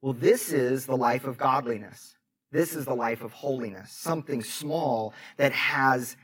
Well, 0.01 0.13
this 0.13 0.51
is 0.51 0.87
the 0.87 0.97
life 0.97 1.25
of 1.25 1.37
godliness. 1.37 2.15
This 2.51 2.75
is 2.75 2.85
the 2.85 2.93
life 2.93 3.21
of 3.21 3.31
holiness, 3.31 3.91
something 3.91 4.43
small 4.43 5.13
that 5.37 5.51
has 5.51 6.15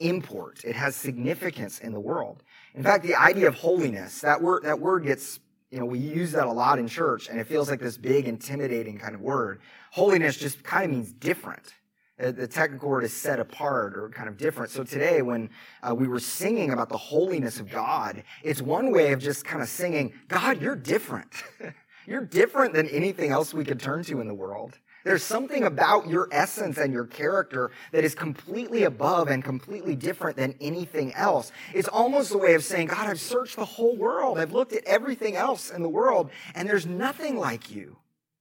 import. 0.00 0.64
It 0.64 0.76
has 0.76 0.96
significance 0.96 1.80
in 1.80 1.92
the 1.92 2.00
world. 2.00 2.42
In 2.74 2.82
fact, 2.82 3.04
the 3.04 3.14
idea 3.14 3.48
of 3.48 3.54
holiness, 3.54 4.20
that 4.20 4.40
word, 4.40 4.64
that 4.64 4.80
word 4.80 5.04
gets, 5.04 5.40
you 5.70 5.78
know, 5.78 5.84
we 5.84 5.98
use 5.98 6.32
that 6.32 6.46
a 6.46 6.52
lot 6.52 6.78
in 6.78 6.88
church 6.88 7.28
and 7.28 7.38
it 7.38 7.46
feels 7.46 7.68
like 7.70 7.80
this 7.80 7.98
big, 7.98 8.26
intimidating 8.26 8.98
kind 8.98 9.14
of 9.14 9.20
word. 9.20 9.60
Holiness 9.92 10.36
just 10.36 10.62
kind 10.64 10.84
of 10.84 10.90
means 10.90 11.12
different. 11.12 11.74
The 12.16 12.46
technical 12.46 12.90
word 12.90 13.02
is 13.02 13.12
set 13.12 13.40
apart 13.40 13.96
or 13.96 14.08
kind 14.08 14.28
of 14.28 14.36
different. 14.36 14.70
So 14.70 14.84
today, 14.84 15.20
when 15.20 15.50
uh, 15.82 15.96
we 15.96 16.06
were 16.06 16.20
singing 16.20 16.70
about 16.70 16.88
the 16.88 16.96
holiness 16.96 17.58
of 17.58 17.68
God, 17.68 18.22
it's 18.44 18.62
one 18.62 18.92
way 18.92 19.12
of 19.12 19.18
just 19.18 19.44
kind 19.44 19.60
of 19.60 19.68
singing, 19.68 20.12
God, 20.28 20.62
you're 20.62 20.76
different. 20.76 21.32
you're 22.06 22.24
different 22.24 22.72
than 22.72 22.86
anything 22.88 23.30
else 23.30 23.52
we 23.52 23.64
could 23.64 23.80
turn 23.80 24.04
to 24.04 24.20
in 24.20 24.28
the 24.28 24.34
world. 24.34 24.78
There's 25.04 25.22
something 25.22 25.64
about 25.64 26.08
your 26.08 26.28
essence 26.32 26.78
and 26.78 26.92
your 26.92 27.04
character 27.04 27.70
that 27.92 28.04
is 28.04 28.14
completely 28.14 28.84
above 28.84 29.28
and 29.28 29.44
completely 29.44 29.94
different 29.94 30.38
than 30.38 30.54
anything 30.62 31.14
else. 31.14 31.52
It's 31.74 31.88
almost 31.88 32.32
a 32.32 32.38
way 32.38 32.54
of 32.54 32.64
saying, 32.64 32.88
God, 32.88 33.06
I've 33.06 33.20
searched 33.20 33.56
the 33.56 33.66
whole 33.66 33.96
world. 33.96 34.38
I've 34.38 34.52
looked 34.52 34.72
at 34.72 34.84
everything 34.84 35.36
else 35.36 35.70
in 35.70 35.82
the 35.82 35.90
world, 35.90 36.30
and 36.54 36.66
there's 36.66 36.86
nothing 36.86 37.36
like 37.36 37.70
you. 37.70 37.98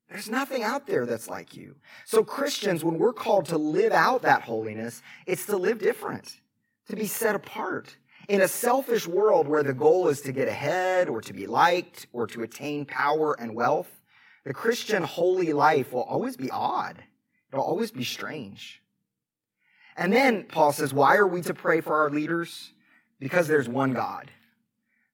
There's 0.10 0.30
nothing 0.30 0.64
out 0.64 0.88
there 0.88 1.06
that's 1.06 1.30
like 1.30 1.56
you. 1.56 1.76
So, 2.06 2.24
Christians, 2.24 2.84
when 2.84 2.98
we're 2.98 3.14
called 3.14 3.48
to 3.48 3.58
live 3.58 3.92
out 3.92 4.22
that 4.22 4.44
holiness, 4.44 5.02
it's 5.26 5.46
to 5.48 5.58
live 5.58 5.80
different, 5.80 6.40
to 6.88 6.96
be 6.96 7.08
set 7.08 7.36
apart. 7.36 7.98
In 8.30 8.40
a 8.40 8.48
selfish 8.48 9.06
world 9.06 9.50
where 9.50 9.64
the 9.64 9.74
goal 9.74 10.08
is 10.08 10.22
to 10.22 10.32
get 10.32 10.48
ahead 10.48 11.10
or 11.10 11.20
to 11.22 11.34
be 11.34 11.46
liked 11.46 12.08
or 12.14 12.26
to 12.28 12.44
attain 12.44 12.86
power 12.86 13.34
and 13.38 13.54
wealth, 13.54 14.02
the 14.46 14.54
Christian 14.54 15.04
holy 15.04 15.54
life 15.54 15.94
will 15.94 16.04
always 16.04 16.36
be 16.38 16.52
odd. 16.52 17.04
It'll 17.52 17.64
always 17.64 17.92
be 17.92 18.04
strange. 18.04 18.82
And 19.96 20.12
then 20.12 20.44
Paul 20.44 20.74
says, 20.74 20.94
Why 20.94 21.16
are 21.18 21.28
we 21.28 21.42
to 21.44 21.54
pray 21.54 21.82
for 21.82 21.96
our 21.96 22.10
leaders? 22.10 22.74
Because 23.20 23.48
there's 23.48 23.70
one 23.70 23.94
God. 23.94 24.32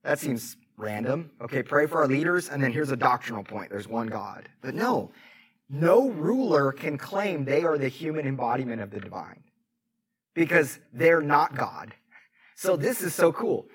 That 0.04 0.20
seems 0.20 0.58
random. 0.78 1.32
Okay, 1.42 1.62
pray 1.62 1.86
for 1.86 2.02
our 2.02 2.08
leaders, 2.08 2.50
and 2.50 2.64
then 2.64 2.72
here's 2.72 2.92
a 2.92 2.98
doctrinal 2.98 3.44
point 3.44 3.70
there's 3.70 3.88
one 3.88 4.08
God. 4.08 4.48
But 4.62 4.74
no, 4.74 5.12
no 5.70 6.10
ruler 6.10 6.72
can 6.72 6.98
claim 6.98 7.46
they 7.46 7.64
are 7.64 7.78
the 7.78 7.90
human 7.90 8.26
embodiment 8.26 8.82
of 8.82 8.90
the 8.90 9.00
divine 9.00 9.44
because 10.34 10.80
they're 10.94 11.22
not 11.22 11.56
God. 11.56 11.94
So 12.56 12.76
this 12.76 13.02
is 13.02 13.14
so 13.14 13.32
cool. 13.32 13.68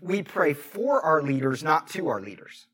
We 0.00 0.22
pray 0.22 0.54
for 0.54 1.02
our 1.02 1.22
leaders, 1.22 1.62
not 1.62 1.88
to 1.88 2.08
our 2.08 2.20
leaders. 2.20 2.66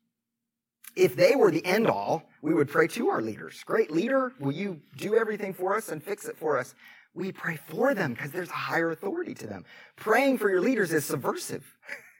If 0.95 1.15
they 1.15 1.35
were 1.35 1.51
the 1.51 1.65
end 1.65 1.87
all, 1.87 2.23
we 2.41 2.53
would 2.53 2.69
pray 2.69 2.87
to 2.89 3.09
our 3.09 3.21
leaders. 3.21 3.63
Great 3.65 3.91
leader, 3.91 4.33
will 4.39 4.51
you 4.51 4.81
do 4.97 5.15
everything 5.15 5.53
for 5.53 5.75
us 5.75 5.89
and 5.89 6.03
fix 6.03 6.25
it 6.25 6.37
for 6.37 6.57
us? 6.57 6.75
We 7.13 7.31
pray 7.31 7.59
for 7.69 7.93
them 7.93 8.13
because 8.13 8.31
there's 8.31 8.49
a 8.49 8.53
higher 8.53 8.91
authority 8.91 9.33
to 9.35 9.47
them. 9.47 9.65
Praying 9.95 10.37
for 10.37 10.49
your 10.49 10.61
leaders 10.61 10.93
is 10.93 11.05
subversive. 11.05 11.65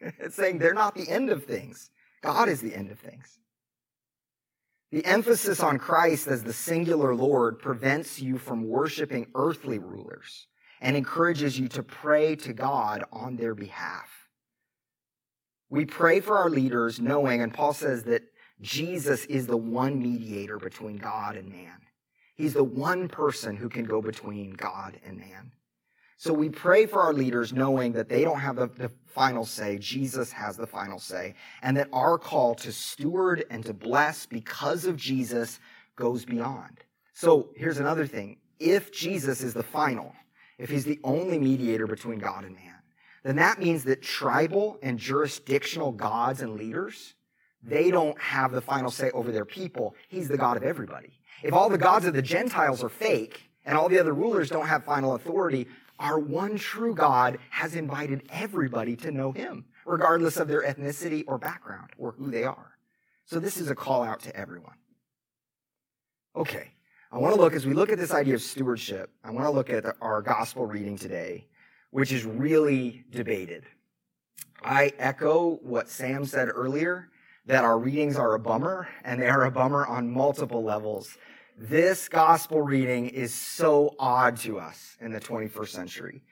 it's 0.02 0.36
saying 0.38 0.60
they're 0.60 0.74
not 0.74 0.96
the 0.96 1.10
end 1.10 1.30
of 1.30 1.46
things. 1.46 1.90
God 2.22 2.50
is 2.50 2.62
the 2.62 2.76
end 2.76 2.92
of 2.92 3.00
things. 3.00 3.40
The 4.92 5.06
emphasis 5.06 5.62
on 5.62 5.78
Christ 5.78 6.28
as 6.28 6.44
the 6.44 6.52
singular 6.52 7.16
Lord 7.16 7.60
prevents 7.60 8.22
you 8.22 8.38
from 8.38 8.68
worshiping 8.68 9.28
earthly 9.36 9.80
rulers 9.80 10.48
and 10.82 10.98
encourages 10.98 11.58
you 11.58 11.70
to 11.70 11.84
pray 11.84 12.36
to 12.38 12.52
God 12.52 13.06
on 13.12 13.38
their 13.38 13.56
behalf. 13.56 14.10
We 15.70 15.86
pray 15.86 16.20
for 16.20 16.38
our 16.38 16.50
leaders 16.50 17.00
knowing, 17.00 17.42
and 17.42 17.54
Paul 17.54 17.72
says 17.72 18.04
that 18.04 18.24
Jesus 18.62 19.26
is 19.26 19.48
the 19.48 19.58
one 19.58 20.00
mediator 20.00 20.58
between 20.58 20.98
God 20.98 21.36
and 21.36 21.50
man. 21.50 21.82
He's 22.36 22.54
the 22.54 22.64
one 22.64 23.08
person 23.08 23.56
who 23.56 23.70
can 23.70 23.86
go 23.86 24.02
between 24.02 24.52
God 24.54 25.00
and 25.06 25.18
man. 25.18 25.52
So 26.18 26.34
we 26.34 26.50
pray 26.50 26.86
for 26.86 27.02
our 27.02 27.14
leaders 27.14 27.52
knowing 27.52 27.94
that 27.94 28.08
they 28.08 28.24
don't 28.24 28.40
have 28.40 28.56
the, 28.56 28.68
the, 28.68 28.92
final 29.08 29.44
say. 29.44 29.78
Jesus 29.78 30.32
has 30.32 30.56
the 30.56 30.68
final 30.68 31.00
say. 31.00 31.34
And 31.62 31.76
that 31.78 31.90
our 31.92 32.18
call 32.18 32.56
to 32.56 32.72
steward 32.72 33.44
and 33.50 33.66
to 33.66 33.74
bless 33.74 34.26
because 34.26 34.86
of 34.86 34.96
Jesus 34.96 35.60
goes 35.96 36.24
beyond. 36.24 36.80
So 37.14 37.50
here's 37.56 37.80
another 37.80 38.08
thing. 38.08 38.38
If 38.60 38.92
Jesus 38.92 39.42
is 39.42 39.54
the 39.54 39.64
final, 39.64 40.14
if 40.58 40.70
he's 40.70 40.86
the 40.86 41.00
only 41.04 41.40
mediator 41.40 41.88
between 41.88 42.20
God 42.20 42.46
and 42.46 42.56
man, 42.56 42.76
then 43.24 43.36
that 43.38 43.60
means 43.60 43.84
that 43.84 44.02
tribal 44.02 44.80
and 44.82 44.98
jurisdictional 44.98 45.92
gods 45.92 46.42
and 46.42 46.56
leaders, 46.56 47.16
they 47.64 47.92
don't 47.92 48.20
have 48.20 48.52
the 48.52 48.62
final 48.62 48.92
say 48.92 49.12
over 49.12 49.32
their 49.32 49.46
people. 49.46 49.96
He's 50.10 50.28
the 50.28 50.38
God 50.38 50.58
of 50.58 50.64
everybody. 50.64 51.20
If 51.44 51.54
all 51.54 51.70
the 51.70 51.78
gods 51.78 52.06
of 52.06 52.14
the 52.14 52.22
Gentiles 52.22 52.84
are 52.84 52.90
fake 52.90 53.50
and 53.66 53.78
all 53.78 53.90
the 53.90 54.00
other 54.00 54.14
rulers 54.14 54.50
don't 54.50 54.68
have 54.68 54.84
final 54.84 55.16
authority, 55.16 55.68
our 56.00 56.20
one 56.20 56.58
true 56.58 56.96
God 56.96 57.38
has 57.50 57.76
invited 57.76 58.24
everybody 58.30 58.96
to 58.98 59.12
know 59.12 59.32
him, 59.32 59.66
regardless 59.86 60.38
of 60.38 60.48
their 60.48 60.64
ethnicity 60.64 61.24
or 61.28 61.38
background 61.38 61.92
or 61.98 62.12
who 62.12 62.32
they 62.32 62.44
are. 62.44 62.78
So 63.26 63.40
this 63.40 63.58
is 63.58 63.70
a 63.70 63.76
call 63.76 64.04
out 64.04 64.20
to 64.22 64.36
everyone. 64.36 64.76
Okay, 66.36 66.72
I 67.12 67.18
want 67.18 67.36
to 67.36 67.42
look, 67.42 67.54
as 67.54 67.66
we 67.66 67.74
look 67.74 67.92
at 67.92 67.98
this 67.98 68.14
idea 68.14 68.36
of 68.36 68.42
stewardship, 68.42 69.12
I 69.24 69.32
want 69.32 69.46
to 69.46 69.52
look 69.52 69.70
at 69.70 69.86
our 70.02 70.22
gospel 70.22 70.66
reading 70.66 70.98
today, 70.98 71.46
which 71.92 72.12
is 72.12 72.26
really 72.26 73.04
debated. 73.12 73.66
I 74.64 74.94
echo 74.98 75.60
what 75.62 75.90
Sam 75.90 76.26
said 76.26 76.50
earlier 76.50 77.10
that 77.46 77.64
our 77.64 77.78
readings 77.78 78.18
are 78.18 78.34
a 78.34 78.40
bummer, 78.40 78.88
and 79.04 79.22
they 79.22 79.28
are 79.28 79.46
a 79.46 79.52
bummer 79.52 79.86
on 79.86 80.12
multiple 80.12 80.64
levels. 80.64 81.18
This 81.58 82.08
gospel 82.08 82.62
reading 82.62 83.10
is 83.10 83.34
so 83.34 83.96
odd 84.00 84.38
to 84.38 84.60
us 84.60 84.98
in 85.00 85.12
the 85.12 85.20
21st 85.20 85.70
century. 85.70 86.24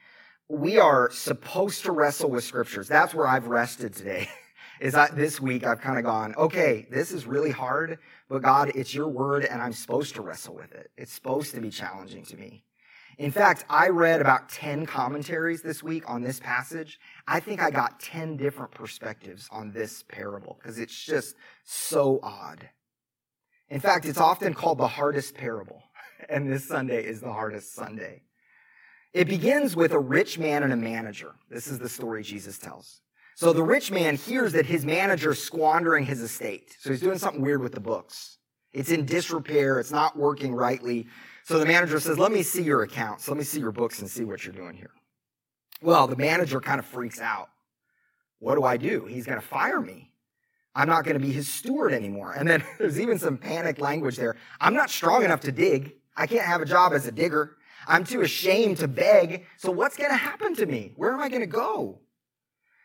We 0.48 0.80
are 0.80 1.12
supposed 1.12 1.84
to 1.86 1.92
wrestle 1.92 2.32
with 2.32 2.44
scriptures. 2.44 2.88
That's 2.88 3.14
where 3.14 3.28
I've 3.28 3.48
rested 3.48 3.94
today. 3.94 4.28
is 4.80 4.94
that 4.94 5.16
this 5.16 5.40
week 5.42 5.66
I've 5.66 5.82
kind 5.82 5.98
of 5.98 6.06
gone, 6.06 6.34
okay, 6.36 6.88
this 6.90 7.12
is 7.12 7.26
really 7.26 7.52
hard, 7.52 8.00
but 8.30 8.42
God, 8.42 8.72
it's 8.76 8.94
your 8.94 9.08
word 9.08 9.46
and 9.46 9.62
I'm 9.62 9.74
supposed 9.74 10.16
to 10.16 10.22
wrestle 10.22 10.56
with 10.56 10.72
it. 10.72 10.92
It's 10.98 11.12
supposed 11.12 11.54
to 11.56 11.62
be 11.62 11.70
challenging 11.70 12.24
to 12.26 12.38
me. 12.38 12.64
In 13.20 13.32
fact, 13.32 13.66
I 13.70 13.90
read 13.90 14.22
about 14.22 14.48
10 14.48 14.86
commentaries 14.86 15.62
this 15.62 15.84
week 15.84 16.10
on 16.10 16.22
this 16.22 16.40
passage. 16.40 17.02
I 17.28 17.42
think 17.42 17.62
I 17.62 17.70
got 17.70 18.00
10 18.00 18.38
different 18.38 18.72
perspectives 18.72 19.50
on 19.52 19.74
this 19.74 20.04
parable 20.04 20.58
because 20.58 20.80
it's 20.80 20.98
just 20.98 21.36
so 21.66 22.22
odd. 22.24 22.70
In 23.68 23.82
fact, 23.82 24.06
it's 24.06 24.22
often 24.22 24.54
called 24.54 24.78
the 24.78 24.88
hardest 24.88 25.36
parable, 25.36 25.84
and 26.30 26.50
this 26.50 26.66
Sunday 26.66 27.04
is 27.06 27.20
the 27.20 27.32
hardest 27.32 27.76
Sunday. 27.76 28.24
It 29.14 29.28
begins 29.28 29.76
with 29.76 29.92
a 29.92 30.00
rich 30.00 30.40
man 30.40 30.64
and 30.64 30.72
a 30.72 30.78
manager. 30.78 31.36
This 31.50 31.68
is 31.68 31.78
the 31.78 31.90
story 31.90 32.24
Jesus 32.24 32.58
tells. 32.58 33.02
So 33.36 33.52
the 33.52 33.64
rich 33.64 33.92
man 33.92 34.16
hears 34.16 34.54
that 34.54 34.66
his 34.66 34.86
manager 34.86 35.32
is 35.32 35.44
squandering 35.44 36.06
his 36.06 36.22
estate. 36.22 36.74
So 36.80 36.90
he's 36.90 37.02
doing 37.02 37.18
something 37.18 37.42
weird 37.42 37.62
with 37.62 37.74
the 37.74 37.82
books. 37.82 38.38
It's 38.72 38.92
in 38.92 39.06
disrepair. 39.06 39.80
It's 39.80 39.92
not 39.92 40.18
working 40.18 40.54
rightly. 40.54 41.08
So 41.50 41.58
the 41.58 41.66
manager 41.66 42.00
says, 42.00 42.20
let 42.20 42.32
me 42.32 42.44
see 42.44 42.62
your 42.62 42.84
accounts. 42.84 43.28
Let 43.28 43.36
me 43.36 43.44
see 43.44 43.60
your 43.60 43.72
books 43.72 44.02
and 44.02 44.08
see 44.08 44.24
what 44.24 44.46
you're 44.46 44.54
doing 44.54 44.76
here. 44.76 44.92
Well, 45.82 46.06
the 46.06 46.16
manager 46.16 46.62
kind 46.62 46.78
of 46.78 46.86
freaks 46.86 47.20
out. 47.20 47.50
What 48.38 48.54
do 48.54 48.66
I 48.66 48.78
do? 48.78 49.06
He's 49.06 49.26
going 49.26 49.42
to 49.42 49.48
fire 49.48 49.82
me. 49.82 50.12
I'm 50.76 50.88
not 50.88 51.06
going 51.06 51.20
to 51.20 51.26
be 51.26 51.32
his 51.32 51.52
steward 51.52 51.92
anymore. 51.92 52.34
And 52.34 52.48
then 52.48 52.64
there's 52.78 53.00
even 53.00 53.18
some 53.18 53.36
panicked 53.36 53.82
language 53.82 54.16
there. 54.16 54.36
I'm 54.62 54.76
not 54.76 54.92
strong 54.92 55.24
enough 55.24 55.40
to 55.40 55.52
dig. 55.52 55.96
I 56.16 56.28
can't 56.28 56.46
have 56.46 56.62
a 56.62 56.66
job 56.66 56.94
as 56.94 57.08
a 57.08 57.12
digger. 57.12 57.56
I'm 57.88 58.04
too 58.04 58.22
ashamed 58.22 58.78
to 58.78 58.88
beg. 58.88 59.48
So 59.58 59.72
what's 59.72 59.98
going 59.98 60.12
to 60.12 60.18
happen 60.18 60.54
to 60.54 60.68
me? 60.68 60.94
Where 60.98 61.14
am 61.14 61.20
I 61.20 61.30
going 61.30 61.42
to 61.42 61.48
go? 61.48 62.02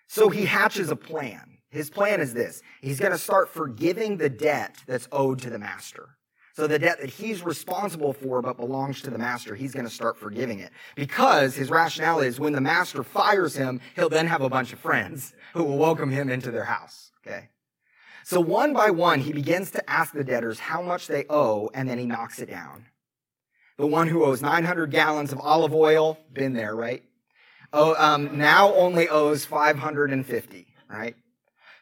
So 0.06 0.30
he 0.30 0.46
hatches 0.46 0.88
a 0.88 0.96
plan. 0.96 1.58
His 1.68 1.90
plan 1.90 2.18
is 2.18 2.32
this. 2.32 2.62
He's 2.80 2.98
going 2.98 3.12
to 3.12 3.18
start 3.18 3.50
forgiving 3.50 4.16
the 4.16 4.30
debt 4.30 4.78
that's 4.86 5.06
owed 5.12 5.40
to 5.40 5.50
the 5.50 5.58
master. 5.58 6.16
So 6.54 6.66
the 6.66 6.78
debt 6.78 7.00
that 7.00 7.10
he's 7.10 7.42
responsible 7.42 8.12
for 8.12 8.40
but 8.40 8.56
belongs 8.56 9.02
to 9.02 9.10
the 9.10 9.18
master, 9.18 9.54
he's 9.54 9.72
going 9.72 9.86
to 9.86 9.92
start 9.92 10.16
forgiving 10.16 10.60
it. 10.60 10.70
Because 10.94 11.56
his 11.56 11.68
rationale 11.68 12.20
is 12.20 12.38
when 12.38 12.52
the 12.52 12.60
master 12.60 13.02
fires 13.02 13.56
him, 13.56 13.80
he'll 13.96 14.08
then 14.08 14.28
have 14.28 14.40
a 14.40 14.48
bunch 14.48 14.72
of 14.72 14.78
friends 14.78 15.34
who 15.52 15.64
will 15.64 15.78
welcome 15.78 16.10
him 16.10 16.30
into 16.30 16.52
their 16.52 16.64
house. 16.64 17.10
Okay? 17.26 17.48
So 18.22 18.40
one 18.40 18.72
by 18.72 18.90
one, 18.90 19.20
he 19.20 19.32
begins 19.32 19.72
to 19.72 19.90
ask 19.90 20.12
the 20.12 20.24
debtors 20.24 20.60
how 20.60 20.80
much 20.80 21.08
they 21.08 21.24
owe, 21.28 21.70
and 21.74 21.88
then 21.88 21.98
he 21.98 22.06
knocks 22.06 22.38
it 22.38 22.48
down. 22.48 22.86
The 23.76 23.86
one 23.86 24.06
who 24.06 24.24
owes 24.24 24.40
900 24.40 24.92
gallons 24.92 25.32
of 25.32 25.40
olive 25.40 25.74
oil, 25.74 26.18
been 26.32 26.52
there, 26.52 26.76
right? 26.76 27.02
oh, 27.74 27.94
um, 27.98 28.38
now 28.38 28.72
only 28.74 29.08
owes 29.08 29.44
550, 29.44 30.66
right? 30.88 31.16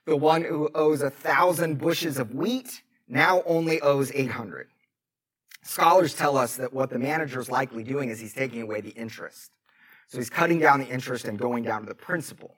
The 0.06 0.16
one 0.16 0.42
who 0.42 0.68
owes 0.74 1.02
a 1.02 1.11
thousand 1.11 1.78
bushes 1.78 2.18
of 2.18 2.35
wheat 2.35 2.82
now 3.12 3.42
only 3.44 3.79
owes 3.83 4.11
800. 4.12 4.68
Scholars 5.62 6.14
tell 6.14 6.38
us 6.38 6.57
that 6.57 6.72
what 6.72 6.88
the 6.88 6.98
manager 6.98 7.38
is 7.38 7.51
likely 7.51 7.85
doing 7.85 8.09
is 8.09 8.18
he's 8.18 8.33
taking 8.33 8.62
away 8.62 8.81
the 8.81 8.90
interest. 8.90 9.53
So 10.09 10.16
he's 10.16 10.31
cutting 10.31 10.59
down 10.59 10.81
the 10.81 10.88
interest 10.88 11.27
and 11.27 11.38
going 11.38 11.62
down 11.62 11.83
to 11.83 11.87
the 11.87 11.94
principal. 11.94 12.57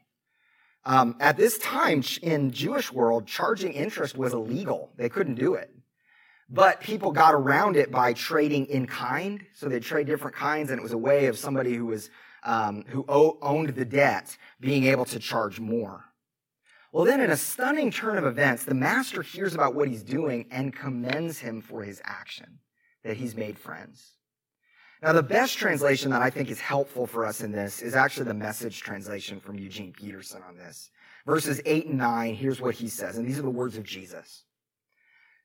Um, 0.85 1.17
at 1.19 1.37
this 1.37 1.59
time 1.59 2.05
in 2.23 2.53
Jewish 2.53 2.93
world, 2.93 3.27
charging 3.27 3.73
interest 3.73 4.17
was 4.17 4.33
illegal. 4.33 4.91
They 4.97 5.09
couldn't 5.09 5.35
do 5.35 5.55
it. 5.55 5.71
But 6.49 6.81
people 6.81 7.11
got 7.11 7.35
around 7.35 7.77
it 7.77 7.91
by 7.91 8.13
trading 8.13 8.67
in 8.67 8.87
kind. 8.87 9.45
So 9.55 9.69
they 9.69 9.81
trade 9.81 10.07
different 10.07 10.37
kinds, 10.37 10.71
and 10.71 10.79
it 10.79 10.83
was 10.83 10.93
a 10.93 10.99
way 10.99 11.27
of 11.27 11.37
somebody 11.37 11.75
who 11.75 11.87
was 11.87 12.11
um, 12.45 12.85
who 12.89 13.05
owned 13.09 13.71
the 13.71 13.87
debt 13.87 14.37
being 14.61 14.85
able 14.85 15.07
to 15.07 15.19
charge 15.19 15.59
more. 15.59 16.05
Well, 16.95 17.05
then, 17.05 17.21
in 17.21 17.33
a 17.33 17.37
stunning 17.37 17.91
turn 17.91 18.19
of 18.19 18.25
events, 18.25 18.63
the 18.63 18.73
master 18.73 19.21
hears 19.21 19.53
about 19.53 19.75
what 19.75 19.89
he's 19.89 20.05
doing 20.05 20.47
and 20.53 20.73
commends 20.73 21.41
him 21.41 21.61
for 21.61 21.83
his 21.83 22.01
action, 22.05 22.61
that 23.03 23.17
he's 23.17 23.35
made 23.35 23.59
friends. 23.59 24.13
Now, 25.03 25.13
the 25.13 25.21
best 25.21 25.59
translation 25.59 26.13
that 26.13 26.23
I 26.23 26.31
think 26.31 26.51
is 26.51 26.61
helpful 26.61 27.09
for 27.09 27.27
us 27.27 27.41
in 27.41 27.51
this 27.51 27.83
is 27.83 27.97
actually 27.97 28.27
the 28.27 28.35
message 28.35 28.81
translation 28.81 29.41
from 29.41 29.59
Eugene 29.59 29.93
Peterson 29.93 30.41
on 30.49 30.57
this. 30.57 30.89
Verses 31.27 31.61
8 31.67 31.87
and 31.87 31.99
9, 31.99 32.37
here's 32.37 32.61
what 32.61 32.77
he 32.77 32.87
says, 32.87 33.19
and 33.19 33.27
these 33.27 33.41
are 33.41 33.43
the 33.43 33.51
words 33.51 33.77
of 33.77 33.83
Jesus. 33.83 34.45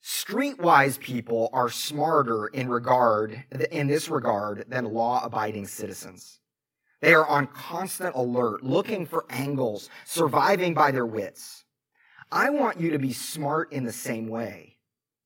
Streetwise 0.03 0.99
people 0.99 1.49
are 1.51 1.69
smarter 1.69 2.45
in 2.45 2.69
regard, 2.69 3.43
in 3.71 3.87
this 3.87 4.07
regard, 4.07 4.65
than 4.67 4.85
law-abiding 4.85 5.65
citizens. 5.65 6.41
They 7.01 7.13
are 7.13 7.25
on 7.25 7.47
constant 7.47 8.15
alert, 8.15 8.63
looking 8.63 9.05
for 9.05 9.25
angles, 9.29 9.89
surviving 10.05 10.73
by 10.73 10.91
their 10.91 11.05
wits. 11.05 11.63
I 12.31 12.49
want 12.49 12.79
you 12.79 12.91
to 12.91 12.99
be 12.99 13.13
smart 13.13 13.71
in 13.71 13.85
the 13.85 13.93
same 13.93 14.27
way, 14.27 14.77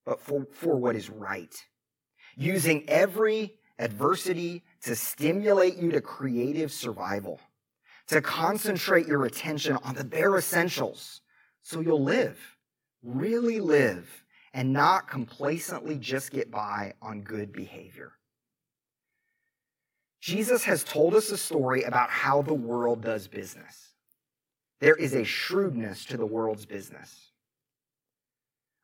but 0.05 0.19
for, 0.21 0.45
for 0.51 0.75
what 0.75 0.95
is 0.95 1.09
right. 1.09 1.53
Using 2.35 2.87
every 2.87 3.55
adversity 3.79 4.63
to 4.83 4.95
stimulate 4.95 5.77
you 5.77 5.91
to 5.91 6.01
creative 6.01 6.71
survival, 6.71 7.41
to 8.07 8.21
concentrate 8.21 9.07
your 9.07 9.25
attention 9.25 9.77
on 9.83 9.95
the 9.95 10.03
bare 10.03 10.37
essentials 10.37 11.21
so 11.61 11.79
you'll 11.79 12.03
live, 12.03 12.39
really 13.01 13.59
live, 13.59 14.23
and 14.53 14.71
not 14.71 15.09
complacently 15.09 15.97
just 15.97 16.31
get 16.31 16.51
by 16.51 16.93
on 17.01 17.21
good 17.21 17.51
behavior. 17.51 18.13
Jesus 20.23 20.63
has 20.63 20.85
told 20.85 21.15
us 21.15 21.31
a 21.31 21.37
story 21.37 21.83
about 21.83 22.09
how 22.09 22.41
the 22.41 22.53
world 22.53 23.01
does 23.01 23.27
business. 23.27 23.89
There 24.79 24.95
is 24.95 25.13
a 25.13 25.25
shrewdness 25.25 26.05
to 26.05 26.15
the 26.15 26.25
world's 26.25 26.65
business. 26.65 27.31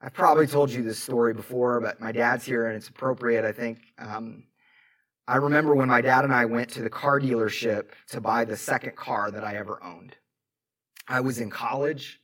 I've 0.02 0.12
probably 0.12 0.48
told 0.48 0.70
you 0.70 0.84
this 0.84 1.02
story 1.02 1.34
before, 1.34 1.80
but 1.80 2.02
my 2.02 2.12
dad's 2.12 2.44
here 2.44 2.68
and 2.68 2.76
it's 2.76 2.90
appropriate, 2.90 3.46
I 3.46 3.54
think. 3.54 3.80
Um, 3.98 4.44
I 5.30 5.38
remember 5.38 5.74
when 5.74 5.88
my 5.88 6.02
dad 6.02 6.26
and 6.26 6.34
I 6.34 6.44
went 6.44 6.72
to 6.72 6.82
the 6.82 6.90
car 6.90 7.22
dealership 7.22 7.92
to 8.10 8.20
buy 8.20 8.44
the 8.44 8.58
second 8.58 8.98
car 8.98 9.32
that 9.32 9.46
I 9.46 9.56
ever 9.56 9.82
owned. 9.82 10.18
I 11.08 11.22
was 11.22 11.40
in 11.40 11.50
college 11.50 12.20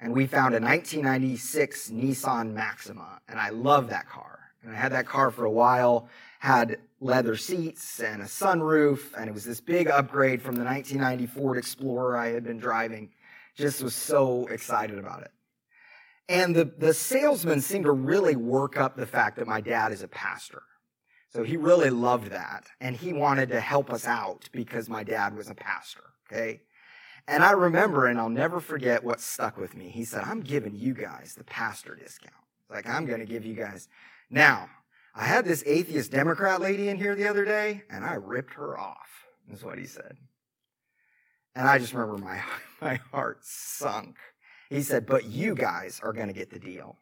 and 0.00 0.12
we 0.12 0.26
found 0.26 0.54
a 0.54 0.60
1996 0.60 1.88
Nissan 1.88 2.52
Maxima, 2.52 3.22
and 3.26 3.40
I 3.40 3.48
love 3.48 3.88
that 3.88 4.06
car. 4.06 4.43
And 4.64 4.74
I 4.74 4.78
had 4.78 4.92
that 4.92 5.06
car 5.06 5.30
for 5.30 5.44
a 5.44 5.50
while, 5.50 6.08
had 6.38 6.78
leather 7.00 7.36
seats 7.36 8.00
and 8.00 8.22
a 8.22 8.26
sunroof, 8.26 9.14
and 9.16 9.28
it 9.28 9.32
was 9.32 9.44
this 9.44 9.60
big 9.60 9.88
upgrade 9.88 10.42
from 10.42 10.56
the 10.56 10.64
1990 10.64 11.26
Ford 11.26 11.58
Explorer 11.58 12.16
I 12.16 12.28
had 12.28 12.44
been 12.44 12.58
driving. 12.58 13.10
Just 13.56 13.82
was 13.82 13.94
so 13.94 14.46
excited 14.46 14.98
about 14.98 15.22
it. 15.22 15.30
And 16.28 16.56
the, 16.56 16.64
the 16.64 16.94
salesman 16.94 17.60
seemed 17.60 17.84
to 17.84 17.92
really 17.92 18.36
work 18.36 18.78
up 18.78 18.96
the 18.96 19.06
fact 19.06 19.36
that 19.36 19.46
my 19.46 19.60
dad 19.60 19.92
is 19.92 20.02
a 20.02 20.08
pastor. 20.08 20.62
So 21.30 21.42
he 21.42 21.56
really 21.56 21.90
loved 21.90 22.30
that. 22.30 22.66
And 22.80 22.96
he 22.96 23.12
wanted 23.12 23.50
to 23.50 23.60
help 23.60 23.92
us 23.92 24.06
out 24.06 24.48
because 24.52 24.88
my 24.88 25.02
dad 25.02 25.36
was 25.36 25.50
a 25.50 25.54
pastor. 25.54 26.04
Okay. 26.30 26.62
And 27.26 27.42
I 27.42 27.52
remember, 27.52 28.06
and 28.06 28.18
I'll 28.18 28.28
never 28.28 28.60
forget 28.60 29.02
what 29.02 29.20
stuck 29.20 29.56
with 29.56 29.74
me. 29.74 29.88
He 29.88 30.04
said, 30.04 30.24
I'm 30.24 30.40
giving 30.40 30.74
you 30.74 30.94
guys 30.94 31.34
the 31.36 31.44
pastor 31.44 31.94
discount. 31.94 32.34
Like, 32.70 32.88
I'm 32.88 33.06
going 33.06 33.20
to 33.20 33.26
give 33.26 33.44
you 33.44 33.54
guys. 33.54 33.88
Now, 34.34 34.68
I 35.14 35.26
had 35.26 35.44
this 35.44 35.62
atheist 35.64 36.10
Democrat 36.10 36.60
lady 36.60 36.88
in 36.88 36.98
here 36.98 37.14
the 37.14 37.28
other 37.28 37.44
day, 37.44 37.84
and 37.88 38.04
I 38.04 38.14
ripped 38.14 38.54
her 38.54 38.76
off, 38.76 39.08
is 39.48 39.62
what 39.62 39.78
he 39.78 39.86
said. 39.86 40.16
And 41.54 41.68
I 41.68 41.78
just 41.78 41.94
remember 41.94 42.18
my, 42.18 42.42
my 42.80 42.96
heart 43.12 43.38
sunk. 43.42 44.16
He 44.70 44.82
said, 44.82 45.06
But 45.06 45.26
you 45.26 45.54
guys 45.54 46.00
are 46.02 46.12
going 46.12 46.26
to 46.26 46.34
get 46.34 46.50
the 46.50 46.58
deal. 46.58 46.98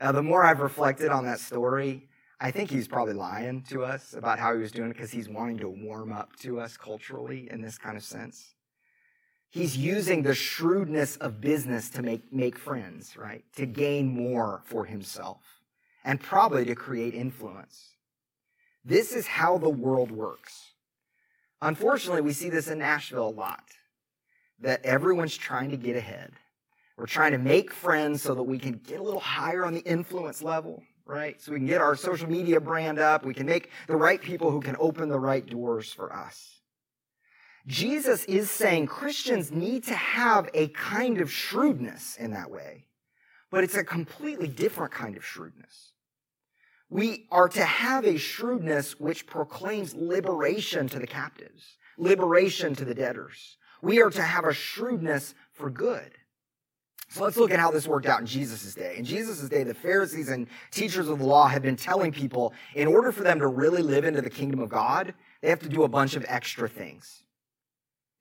Now, 0.00 0.12
the 0.12 0.22
more 0.22 0.44
I've 0.44 0.60
reflected 0.60 1.10
on 1.10 1.24
that 1.24 1.40
story, 1.40 2.08
I 2.38 2.52
think 2.52 2.70
he's 2.70 2.86
probably 2.86 3.14
lying 3.14 3.64
to 3.70 3.84
us 3.84 4.14
about 4.14 4.38
how 4.38 4.54
he 4.54 4.60
was 4.60 4.70
doing 4.70 4.90
it 4.90 4.94
because 4.94 5.10
he's 5.10 5.28
wanting 5.28 5.58
to 5.58 5.68
warm 5.68 6.12
up 6.12 6.36
to 6.42 6.60
us 6.60 6.76
culturally 6.76 7.48
in 7.50 7.62
this 7.62 7.78
kind 7.78 7.96
of 7.96 8.04
sense. 8.04 8.54
He's 9.50 9.76
using 9.76 10.22
the 10.22 10.34
shrewdness 10.36 11.16
of 11.16 11.40
business 11.40 11.90
to 11.90 12.02
make, 12.02 12.32
make 12.32 12.56
friends, 12.56 13.16
right? 13.16 13.44
To 13.56 13.66
gain 13.66 14.06
more 14.06 14.62
for 14.66 14.84
himself. 14.84 15.53
And 16.04 16.20
probably 16.20 16.64
to 16.66 16.74
create 16.74 17.14
influence. 17.14 17.94
This 18.84 19.12
is 19.12 19.26
how 19.26 19.58
the 19.58 19.70
world 19.70 20.10
works. 20.10 20.72
Unfortunately, 21.62 22.20
we 22.20 22.32
see 22.32 22.50
this 22.50 22.68
in 22.68 22.78
Nashville 22.78 23.28
a 23.28 23.30
lot 23.30 23.64
that 24.60 24.84
everyone's 24.84 25.36
trying 25.36 25.70
to 25.70 25.76
get 25.76 25.96
ahead. 25.96 26.32
We're 26.96 27.06
trying 27.06 27.32
to 27.32 27.38
make 27.38 27.72
friends 27.72 28.22
so 28.22 28.34
that 28.34 28.42
we 28.42 28.58
can 28.58 28.74
get 28.74 29.00
a 29.00 29.02
little 29.02 29.20
higher 29.20 29.64
on 29.64 29.74
the 29.74 29.80
influence 29.80 30.42
level, 30.42 30.82
right? 31.06 31.40
So 31.40 31.52
we 31.52 31.58
can 31.58 31.66
get 31.66 31.80
our 31.80 31.96
social 31.96 32.28
media 32.28 32.60
brand 32.60 32.98
up. 32.98 33.24
We 33.24 33.34
can 33.34 33.46
make 33.46 33.70
the 33.88 33.96
right 33.96 34.20
people 34.20 34.50
who 34.50 34.60
can 34.60 34.76
open 34.78 35.08
the 35.08 35.18
right 35.18 35.44
doors 35.44 35.92
for 35.92 36.12
us. 36.12 36.60
Jesus 37.66 38.24
is 38.26 38.50
saying 38.50 38.86
Christians 38.86 39.50
need 39.50 39.84
to 39.84 39.94
have 39.94 40.50
a 40.52 40.68
kind 40.68 41.20
of 41.20 41.32
shrewdness 41.32 42.16
in 42.16 42.32
that 42.32 42.50
way, 42.50 42.84
but 43.54 43.62
it's 43.62 43.76
a 43.76 43.84
completely 43.84 44.48
different 44.48 44.92
kind 44.92 45.16
of 45.16 45.24
shrewdness. 45.24 45.92
We 46.90 47.28
are 47.30 47.48
to 47.50 47.64
have 47.64 48.04
a 48.04 48.18
shrewdness 48.18 48.98
which 48.98 49.28
proclaims 49.28 49.94
liberation 49.94 50.88
to 50.88 50.98
the 50.98 51.06
captives, 51.06 51.78
liberation 51.96 52.74
to 52.74 52.84
the 52.84 52.96
debtors. 52.96 53.56
We 53.80 54.02
are 54.02 54.10
to 54.10 54.22
have 54.22 54.44
a 54.44 54.52
shrewdness 54.52 55.36
for 55.52 55.70
good. 55.70 56.10
So 57.10 57.22
let's 57.22 57.36
look 57.36 57.52
at 57.52 57.60
how 57.60 57.70
this 57.70 57.86
worked 57.86 58.06
out 58.06 58.18
in 58.18 58.26
Jesus' 58.26 58.74
day. 58.74 58.96
In 58.98 59.04
Jesus' 59.04 59.48
day, 59.48 59.62
the 59.62 59.72
Pharisees 59.72 60.30
and 60.30 60.48
teachers 60.72 61.08
of 61.08 61.20
the 61.20 61.24
law 61.24 61.46
had 61.46 61.62
been 61.62 61.76
telling 61.76 62.10
people 62.10 62.54
in 62.74 62.88
order 62.88 63.12
for 63.12 63.22
them 63.22 63.38
to 63.38 63.46
really 63.46 63.82
live 63.82 64.04
into 64.04 64.20
the 64.20 64.30
kingdom 64.30 64.58
of 64.58 64.68
God, 64.68 65.14
they 65.42 65.48
have 65.48 65.60
to 65.60 65.68
do 65.68 65.84
a 65.84 65.88
bunch 65.88 66.16
of 66.16 66.26
extra 66.26 66.68
things. 66.68 67.22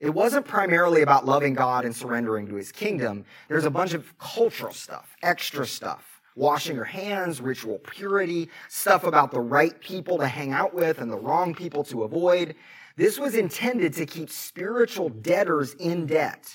It 0.04 0.13
wasn't 0.13 0.46
primarily 0.46 1.02
about 1.02 1.26
loving 1.26 1.54
God 1.54 1.86
and 1.86 1.96
surrendering 1.96 2.46
to 2.48 2.56
his 2.56 2.74
kingdom. 2.74 3.24
There's 3.48 3.63
a 3.63 3.72
bunch 3.72 3.94
of 3.94 4.18
cultural 4.18 4.74
stuff, 4.74 5.16
extra 5.24 5.66
stuff. 5.66 6.22
Washing 6.36 6.76
your 6.76 6.84
hands, 6.84 7.39
ritual 7.39 7.80
purity, 7.80 8.50
stuff 8.68 9.06
about 9.06 9.32
the 9.32 9.39
right 9.39 9.80
people 9.80 10.18
to 10.18 10.28
hang 10.28 10.52
out 10.52 10.74
with 10.74 11.00
and 11.00 11.10
the 11.10 11.18
wrong 11.18 11.56
people 11.56 11.86
to 11.86 12.04
avoid. 12.04 12.56
This 12.98 13.18
was 13.18 13.36
intended 13.36 13.94
to 13.94 14.06
keep 14.06 14.30
spiritual 14.30 15.08
debtors 15.08 15.74
in 15.76 16.06
debt 16.06 16.54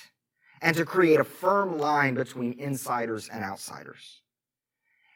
and 0.61 0.77
to 0.77 0.85
create 0.85 1.19
a 1.19 1.23
firm 1.23 1.79
line 1.79 2.13
between 2.13 2.53
insiders 2.59 3.29
and 3.29 3.43
outsiders. 3.43 4.21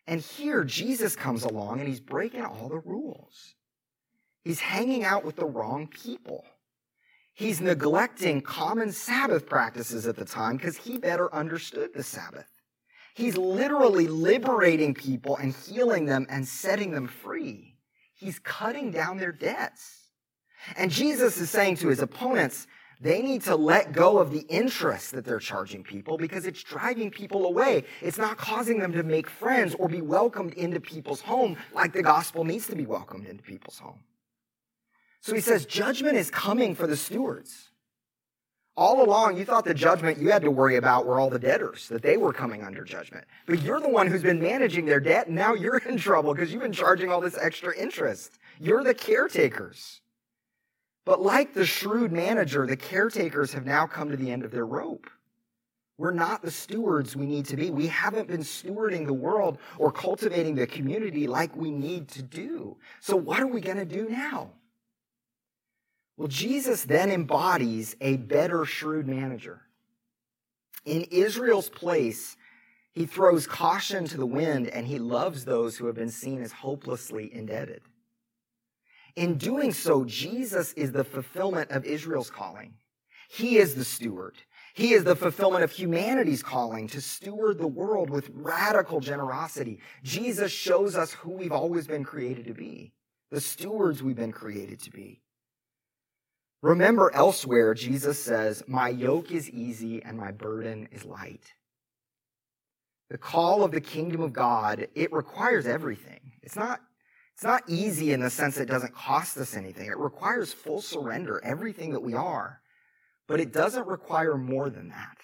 And 0.07 0.19
here 0.19 0.63
Jesus 0.63 1.15
comes 1.15 1.43
along 1.43 1.81
and 1.81 1.87
he's 1.87 2.01
breaking 2.01 2.43
all 2.43 2.67
the 2.67 2.79
rules. 2.79 3.53
He's 4.43 4.59
hanging 4.59 5.03
out 5.03 5.23
with 5.23 5.35
the 5.35 5.45
wrong 5.45 5.85
people. 5.85 6.43
He's 7.33 7.61
neglecting 7.61 8.41
common 8.41 8.91
Sabbath 8.91 9.47
practices 9.47 10.05
at 10.05 10.15
the 10.15 10.25
time 10.25 10.57
because 10.57 10.77
he 10.77 10.97
better 10.97 11.33
understood 11.33 11.91
the 11.93 12.03
Sabbath. 12.03 12.49
He's 13.15 13.37
literally 13.37 14.07
liberating 14.07 14.93
people 14.93 15.37
and 15.37 15.53
healing 15.53 16.05
them 16.05 16.27
and 16.29 16.47
setting 16.47 16.91
them 16.91 17.07
free. 17.07 17.75
He's 18.15 18.39
cutting 18.39 18.91
down 18.91 19.17
their 19.17 19.31
debts. 19.31 19.99
And 20.77 20.91
Jesus 20.91 21.37
is 21.37 21.49
saying 21.49 21.77
to 21.77 21.89
his 21.89 22.01
opponents, 22.01 22.67
they 23.01 23.21
need 23.21 23.41
to 23.43 23.55
let 23.55 23.91
go 23.91 24.19
of 24.19 24.31
the 24.31 24.45
interest 24.47 25.11
that 25.11 25.25
they're 25.25 25.39
charging 25.39 25.83
people 25.83 26.17
because 26.17 26.45
it's 26.45 26.63
driving 26.63 27.11
people 27.11 27.45
away. 27.45 27.83
It's 28.01 28.17
not 28.17 28.37
causing 28.37 28.79
them 28.79 28.93
to 28.93 29.03
make 29.03 29.29
friends 29.29 29.75
or 29.77 29.89
be 29.89 30.01
welcomed 30.01 30.53
into 30.53 30.79
people's 30.79 31.19
home 31.19 31.57
like 31.73 31.91
the 31.91 32.03
gospel 32.03 32.45
needs 32.45 32.67
to 32.67 32.75
be 32.75 32.85
welcomed 32.85 33.27
into 33.27 33.43
people's 33.43 33.79
home. 33.79 33.99
So 35.23 35.33
he 35.33 35.39
says, 35.39 35.65
judgment 35.65 36.17
is 36.17 36.29
coming 36.29 36.75
for 36.75 36.85
the 36.85 36.97
stewards. 36.97 37.69
All 38.75 39.01
along, 39.01 39.37
you 39.37 39.45
thought 39.45 39.63
the 39.63 39.73
judgment 39.73 40.17
you 40.17 40.29
had 40.29 40.41
to 40.41 40.51
worry 40.51 40.75
about 40.75 41.05
were 41.05 41.17
all 41.17 41.29
the 41.29 41.39
debtors, 41.39 41.87
that 41.87 42.01
they 42.01 42.17
were 42.17 42.33
coming 42.33 42.61
under 42.61 42.83
judgment. 42.83 43.23
But 43.45 43.61
you're 43.61 43.79
the 43.79 43.87
one 43.87 44.07
who's 44.07 44.21
been 44.21 44.41
managing 44.41 44.85
their 44.85 44.99
debt, 44.99 45.27
and 45.27 45.35
now 45.37 45.53
you're 45.53 45.77
in 45.77 45.95
trouble 45.95 46.33
because 46.33 46.51
you've 46.51 46.61
been 46.61 46.73
charging 46.73 47.09
all 47.09 47.21
this 47.21 47.37
extra 47.41 47.73
interest. 47.73 48.37
You're 48.59 48.83
the 48.83 48.93
caretakers. 48.93 50.01
But 51.05 51.21
like 51.21 51.53
the 51.53 51.65
shrewd 51.65 52.11
manager, 52.11 52.67
the 52.67 52.75
caretakers 52.75 53.53
have 53.53 53.65
now 53.65 53.87
come 53.87 54.11
to 54.11 54.17
the 54.17 54.29
end 54.29 54.43
of 54.43 54.51
their 54.51 54.65
rope. 54.65 55.09
We're 55.97 56.11
not 56.11 56.41
the 56.41 56.51
stewards 56.51 57.15
we 57.15 57.27
need 57.27 57.45
to 57.45 57.55
be. 57.55 57.69
We 57.69 57.87
haven't 57.87 58.27
been 58.27 58.41
stewarding 58.41 59.05
the 59.05 59.13
world 59.13 59.57
or 59.77 59.89
cultivating 59.89 60.55
the 60.55 60.67
community 60.67 61.27
like 61.27 61.55
we 61.55 61.71
need 61.71 62.09
to 62.09 62.21
do. 62.21 62.75
So, 62.99 63.15
what 63.15 63.39
are 63.39 63.47
we 63.47 63.61
going 63.61 63.77
to 63.77 63.85
do 63.85 64.09
now? 64.09 64.49
Well, 66.17 66.27
Jesus 66.27 66.83
then 66.83 67.09
embodies 67.09 67.95
a 67.99 68.17
better 68.17 68.65
shrewd 68.65 69.07
manager. 69.07 69.61
In 70.85 71.03
Israel's 71.11 71.69
place, 71.69 72.37
he 72.93 73.05
throws 73.05 73.47
caution 73.47 74.05
to 74.05 74.17
the 74.17 74.25
wind 74.25 74.67
and 74.67 74.85
he 74.85 74.99
loves 74.99 75.45
those 75.45 75.77
who 75.77 75.87
have 75.87 75.95
been 75.95 76.11
seen 76.11 76.43
as 76.43 76.51
hopelessly 76.51 77.33
indebted. 77.33 77.81
In 79.15 79.37
doing 79.37 79.73
so, 79.73 80.05
Jesus 80.05 80.73
is 80.73 80.91
the 80.91 81.03
fulfillment 81.03 81.71
of 81.71 81.85
Israel's 81.85 82.29
calling. 82.29 82.75
He 83.29 83.57
is 83.57 83.73
the 83.73 83.85
steward. 83.85 84.35
He 84.75 84.93
is 84.93 85.03
the 85.03 85.15
fulfillment 85.15 85.63
of 85.63 85.71
humanity's 85.71 86.43
calling 86.43 86.87
to 86.89 87.01
steward 87.01 87.57
the 87.57 87.67
world 87.67 88.11
with 88.11 88.29
radical 88.33 88.99
generosity. 88.99 89.79
Jesus 90.03 90.51
shows 90.51 90.95
us 90.95 91.13
who 91.13 91.31
we've 91.31 91.51
always 91.51 91.87
been 91.87 92.03
created 92.03 92.45
to 92.45 92.53
be, 92.53 92.93
the 93.31 93.41
stewards 93.41 94.03
we've 94.03 94.15
been 94.15 94.31
created 94.31 94.79
to 94.81 94.91
be. 94.91 95.22
Remember 96.63 97.11
elsewhere, 97.13 97.73
Jesus 97.73 98.17
says, 98.17 98.63
My 98.67 98.87
yoke 98.87 99.31
is 99.31 99.49
easy 99.49 100.01
and 100.01 100.17
my 100.17 100.31
burden 100.31 100.87
is 100.93 101.03
light. 101.03 101.53
The 103.09 103.17
call 103.17 103.65
of 103.65 103.71
the 103.71 103.81
kingdom 103.81 104.21
of 104.21 104.31
God, 104.31 104.87
it 104.95 105.11
requires 105.11 105.67
everything. 105.67 106.21
It's 106.41 106.55
not 106.55 106.79
it's 107.33 107.43
not 107.43 107.63
easy 107.67 108.13
in 108.13 108.21
the 108.21 108.29
sense 108.29 108.57
it 108.57 108.67
doesn't 108.69 108.95
cost 108.95 109.35
us 109.37 109.57
anything. 109.57 109.87
It 109.87 109.97
requires 109.97 110.53
full 110.53 110.81
surrender, 110.81 111.41
everything 111.43 111.91
that 111.91 111.99
we 111.99 112.13
are. 112.13 112.61
But 113.27 113.41
it 113.41 113.51
doesn't 113.51 113.87
require 113.87 114.37
more 114.37 114.69
than 114.69 114.87
that. 114.89 115.17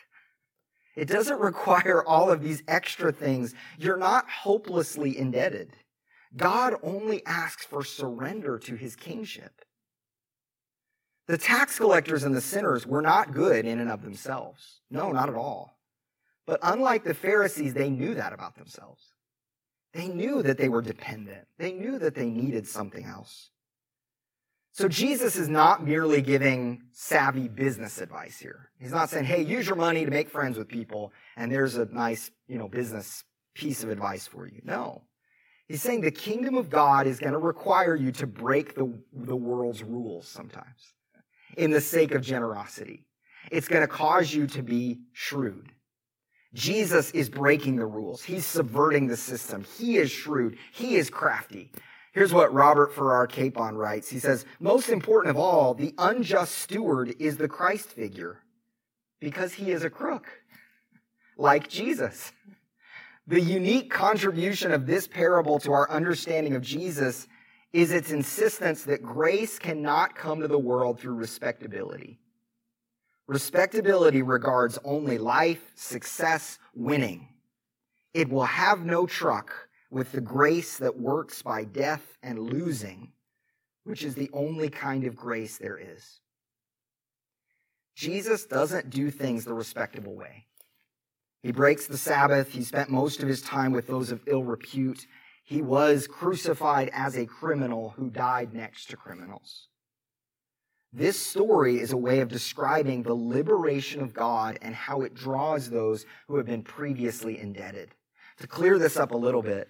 It 0.97 1.07
doesn't 1.07 1.39
require 1.39 2.03
all 2.03 2.29
of 2.29 2.41
these 2.41 2.63
extra 2.67 3.13
things. 3.13 3.53
You're 3.77 3.95
not 3.95 4.29
hopelessly 4.29 5.17
indebted. 5.17 5.71
God 6.35 6.75
only 6.83 7.25
asks 7.25 7.65
for 7.65 7.85
surrender 7.85 8.59
to 8.59 8.75
his 8.75 8.97
kingship. 8.97 9.61
The 11.29 11.37
tax 11.37 11.77
collectors 11.77 12.23
and 12.23 12.35
the 12.35 12.41
sinners 12.41 12.87
were 12.87 13.03
not 13.03 13.35
good 13.35 13.63
in 13.63 13.79
and 13.79 13.91
of 13.91 14.01
themselves. 14.01 14.81
No, 14.89 15.11
not 15.11 15.29
at 15.29 15.35
all. 15.35 15.77
But 16.47 16.59
unlike 16.63 17.03
the 17.03 17.13
Pharisees, 17.13 17.75
they 17.75 17.91
knew 17.91 18.15
that 18.15 18.33
about 18.33 18.55
themselves. 18.55 19.13
They 19.93 20.07
knew 20.07 20.41
that 20.41 20.57
they 20.57 20.69
were 20.69 20.81
dependent. 20.81 21.45
They 21.59 21.71
knew 21.71 21.99
that 21.99 22.15
they 22.15 22.31
needed 22.31 22.67
something 22.67 23.05
else. 23.05 23.51
So 24.71 24.87
Jesus 24.87 25.35
is 25.35 25.47
not 25.47 25.85
merely 25.85 26.23
giving 26.23 26.81
savvy 26.93 27.47
business 27.47 28.01
advice 28.01 28.39
here. 28.39 28.71
He's 28.79 28.91
not 28.91 29.11
saying, 29.11 29.25
hey, 29.25 29.43
use 29.43 29.67
your 29.67 29.75
money 29.75 30.05
to 30.05 30.11
make 30.11 30.31
friends 30.31 30.57
with 30.57 30.67
people, 30.67 31.13
and 31.37 31.51
there's 31.51 31.75
a 31.75 31.85
nice, 31.85 32.31
you 32.47 32.57
know, 32.57 32.67
business 32.67 33.23
piece 33.53 33.83
of 33.83 33.91
advice 33.91 34.25
for 34.25 34.47
you. 34.47 34.61
No. 34.63 35.03
He's 35.67 35.83
saying 35.83 36.01
the 36.01 36.09
kingdom 36.09 36.55
of 36.55 36.71
God 36.71 37.05
is 37.05 37.19
going 37.19 37.33
to 37.33 37.37
require 37.39 37.95
you 37.95 38.11
to 38.13 38.25
break 38.25 38.73
the, 38.73 38.91
the 39.13 39.35
world's 39.35 39.83
rules 39.83 40.27
sometimes 40.27 40.95
in 41.57 41.71
the 41.71 41.81
sake 41.81 42.13
of 42.13 42.21
generosity. 42.21 43.05
It's 43.51 43.67
going 43.67 43.81
to 43.81 43.87
cause 43.87 44.33
you 44.33 44.47
to 44.47 44.61
be 44.61 44.99
shrewd. 45.13 45.71
Jesus 46.53 47.11
is 47.11 47.29
breaking 47.29 47.75
the 47.75 47.85
rules. 47.85 48.23
He's 48.23 48.45
subverting 48.45 49.07
the 49.07 49.17
system. 49.17 49.65
He 49.77 49.97
is 49.97 50.09
shrewd. 50.09 50.57
He 50.71 50.95
is 50.95 51.09
crafty. 51.09 51.71
Here's 52.11 52.33
what 52.33 52.53
Robert 52.53 52.93
Farrar 52.93 53.27
Capon 53.27 53.75
writes. 53.75 54.09
He 54.09 54.19
says, 54.19 54.45
most 54.59 54.89
important 54.89 55.29
of 55.29 55.37
all, 55.37 55.75
the 55.75 55.93
unjust 55.97 56.55
steward 56.55 57.15
is 57.19 57.37
the 57.37 57.47
Christ 57.47 57.89
figure 57.89 58.41
because 59.19 59.53
he 59.53 59.71
is 59.71 59.83
a 59.83 59.89
crook, 59.89 60.27
like 61.37 61.69
Jesus. 61.69 62.31
The 63.27 63.39
unique 63.39 63.91
contribution 63.91 64.71
of 64.71 64.87
this 64.87 65.07
parable 65.07 65.59
to 65.59 65.71
our 65.71 65.89
understanding 65.91 66.55
of 66.55 66.63
Jesus 66.63 67.27
is 67.71 67.91
its 67.91 68.11
insistence 68.11 68.83
that 68.83 69.03
grace 69.03 69.59
cannot 69.59 70.15
come 70.15 70.41
to 70.41 70.47
the 70.47 70.57
world 70.57 70.99
through 70.99 71.13
respectability. 71.13 72.19
Respectability 73.27 74.23
regards 74.23 74.79
only 74.83 75.19
life, 75.19 75.71
success, 75.75 76.57
winning. 76.73 77.27
It 78.13 78.29
will 78.29 78.45
have 78.45 78.85
no 78.85 79.05
truck 79.05 79.53
with 79.91 80.11
the 80.11 80.21
grace 80.21 80.77
that 80.77 80.99
works 80.99 81.43
by 81.43 81.63
death 81.63 82.17
and 82.23 82.39
losing, 82.39 83.11
which 83.83 84.03
is 84.03 84.15
the 84.15 84.31
only 84.33 84.69
kind 84.69 85.03
of 85.03 85.15
grace 85.15 85.57
there 85.57 85.77
is. 85.77 86.21
Jesus 87.95 88.45
doesn't 88.45 88.89
do 88.89 89.11
things 89.11 89.45
the 89.45 89.53
respectable 89.53 90.15
way. 90.15 90.45
He 91.43 91.51
breaks 91.51 91.85
the 91.85 91.97
Sabbath. 91.97 92.51
He 92.51 92.63
spent 92.63 92.89
most 92.89 93.21
of 93.21 93.29
his 93.29 93.41
time 93.41 93.71
with 93.71 93.87
those 93.87 94.11
of 94.11 94.21
ill 94.25 94.43
repute. 94.43 95.05
He 95.49 95.63
was 95.63 96.05
crucified 96.05 96.91
as 96.93 97.17
a 97.17 97.25
criminal 97.25 97.95
who 97.97 98.11
died 98.11 98.53
next 98.53 98.91
to 98.91 98.95
criminals. 98.95 99.67
This 100.93 101.19
story 101.19 101.79
is 101.79 101.91
a 101.91 101.97
way 101.97 102.19
of 102.19 102.27
describing 102.27 103.01
the 103.01 103.15
liberation 103.15 104.03
of 104.03 104.13
God 104.13 104.59
and 104.61 104.75
how 104.75 105.01
it 105.01 105.15
draws 105.15 105.67
those 105.67 106.05
who 106.27 106.37
have 106.37 106.45
been 106.45 106.61
previously 106.61 107.39
indebted. 107.39 107.95
To 108.41 108.45
clear 108.45 108.77
this 108.77 108.95
up 108.95 109.09
a 109.09 109.17
little 109.17 109.41
bit, 109.41 109.69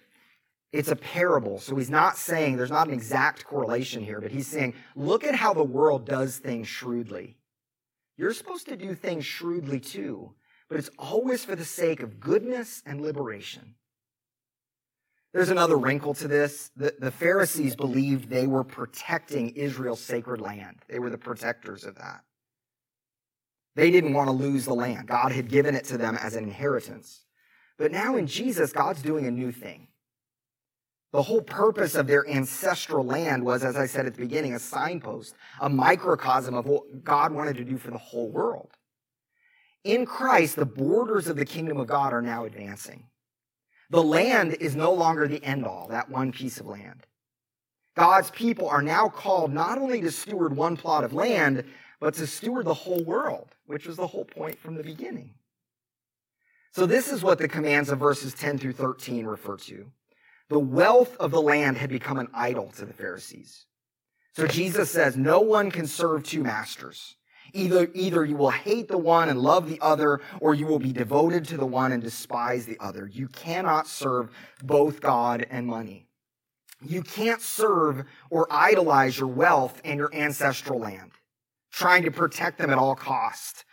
it's 0.70 0.90
a 0.90 0.96
parable. 0.96 1.58
So 1.58 1.76
he's 1.76 1.88
not 1.88 2.18
saying 2.18 2.58
there's 2.58 2.70
not 2.70 2.88
an 2.88 2.92
exact 2.92 3.46
correlation 3.46 4.04
here, 4.04 4.20
but 4.20 4.32
he's 4.32 4.48
saying, 4.48 4.74
look 4.94 5.24
at 5.24 5.34
how 5.34 5.54
the 5.54 5.64
world 5.64 6.04
does 6.04 6.36
things 6.36 6.68
shrewdly. 6.68 7.38
You're 8.18 8.34
supposed 8.34 8.68
to 8.68 8.76
do 8.76 8.94
things 8.94 9.24
shrewdly 9.24 9.80
too, 9.80 10.34
but 10.68 10.78
it's 10.78 10.90
always 10.98 11.42
for 11.42 11.56
the 11.56 11.64
sake 11.64 12.02
of 12.02 12.20
goodness 12.20 12.82
and 12.84 13.00
liberation. 13.00 13.76
There's 15.32 15.50
another 15.50 15.76
wrinkle 15.76 16.14
to 16.14 16.28
this. 16.28 16.70
The, 16.76 16.94
the 16.98 17.10
Pharisees 17.12 17.76
believed 17.76 18.28
they 18.28 18.46
were 18.46 18.64
protecting 18.64 19.50
Israel's 19.50 20.00
sacred 20.00 20.40
land. 20.40 20.78
They 20.88 20.98
were 20.98 21.10
the 21.10 21.18
protectors 21.18 21.84
of 21.84 21.96
that. 21.96 22.22
They 23.76 23.90
didn't 23.92 24.14
want 24.14 24.28
to 24.28 24.32
lose 24.32 24.64
the 24.64 24.74
land. 24.74 25.06
God 25.06 25.30
had 25.30 25.48
given 25.48 25.76
it 25.76 25.84
to 25.86 25.98
them 25.98 26.16
as 26.20 26.34
an 26.34 26.44
inheritance. 26.44 27.24
But 27.78 27.92
now 27.92 28.16
in 28.16 28.26
Jesus, 28.26 28.72
God's 28.72 29.02
doing 29.02 29.26
a 29.26 29.30
new 29.30 29.52
thing. 29.52 29.88
The 31.12 31.22
whole 31.22 31.42
purpose 31.42 31.94
of 31.94 32.06
their 32.06 32.28
ancestral 32.28 33.04
land 33.04 33.44
was, 33.44 33.64
as 33.64 33.76
I 33.76 33.86
said 33.86 34.06
at 34.06 34.14
the 34.14 34.20
beginning, 34.20 34.54
a 34.54 34.58
signpost, 34.58 35.34
a 35.60 35.68
microcosm 35.68 36.54
of 36.54 36.66
what 36.66 37.02
God 37.02 37.32
wanted 37.32 37.56
to 37.56 37.64
do 37.64 37.78
for 37.78 37.90
the 37.90 37.98
whole 37.98 38.30
world. 38.30 38.70
In 39.82 40.06
Christ, 40.06 40.56
the 40.56 40.66
borders 40.66 41.26
of 41.26 41.36
the 41.36 41.44
kingdom 41.44 41.78
of 41.78 41.86
God 41.86 42.12
are 42.12 42.22
now 42.22 42.44
advancing. 42.44 43.04
The 43.90 44.02
land 44.02 44.54
is 44.54 44.76
no 44.76 44.92
longer 44.92 45.26
the 45.26 45.42
end 45.44 45.66
all, 45.66 45.88
that 45.88 46.08
one 46.08 46.30
piece 46.32 46.60
of 46.60 46.66
land. 46.66 47.06
God's 47.96 48.30
people 48.30 48.68
are 48.68 48.82
now 48.82 49.08
called 49.08 49.52
not 49.52 49.78
only 49.78 50.00
to 50.00 50.12
steward 50.12 50.56
one 50.56 50.76
plot 50.76 51.04
of 51.04 51.12
land, 51.12 51.64
but 51.98 52.14
to 52.14 52.26
steward 52.26 52.66
the 52.66 52.74
whole 52.74 53.04
world, 53.04 53.48
which 53.66 53.86
was 53.86 53.96
the 53.96 54.06
whole 54.06 54.24
point 54.24 54.58
from 54.58 54.76
the 54.76 54.84
beginning. 54.84 55.34
So, 56.72 56.86
this 56.86 57.10
is 57.10 57.22
what 57.22 57.38
the 57.38 57.48
commands 57.48 57.90
of 57.90 57.98
verses 57.98 58.32
10 58.32 58.58
through 58.58 58.74
13 58.74 59.26
refer 59.26 59.56
to. 59.56 59.90
The 60.48 60.58
wealth 60.58 61.16
of 61.18 61.32
the 61.32 61.42
land 61.42 61.76
had 61.76 61.90
become 61.90 62.18
an 62.18 62.28
idol 62.32 62.70
to 62.76 62.86
the 62.86 62.92
Pharisees. 62.92 63.66
So, 64.34 64.46
Jesus 64.46 64.90
says, 64.90 65.16
No 65.16 65.40
one 65.40 65.72
can 65.72 65.88
serve 65.88 66.22
two 66.22 66.44
masters. 66.44 67.16
Either, 67.52 67.90
either 67.94 68.24
you 68.24 68.36
will 68.36 68.50
hate 68.50 68.88
the 68.88 68.98
one 68.98 69.28
and 69.28 69.40
love 69.40 69.68
the 69.68 69.80
other, 69.80 70.20
or 70.40 70.54
you 70.54 70.66
will 70.66 70.78
be 70.78 70.92
devoted 70.92 71.44
to 71.46 71.56
the 71.56 71.66
one 71.66 71.92
and 71.92 72.02
despise 72.02 72.66
the 72.66 72.78
other. 72.80 73.08
You 73.12 73.28
cannot 73.28 73.86
serve 73.86 74.30
both 74.62 75.00
God 75.00 75.46
and 75.50 75.66
money. 75.66 76.06
You 76.82 77.02
can't 77.02 77.42
serve 77.42 78.04
or 78.30 78.46
idolize 78.50 79.18
your 79.18 79.28
wealth 79.28 79.80
and 79.84 79.98
your 79.98 80.14
ancestral 80.14 80.78
land, 80.78 81.12
trying 81.70 82.04
to 82.04 82.10
protect 82.10 82.58
them 82.58 82.70
at 82.70 82.78
all 82.78 82.94
costs. 82.94 83.64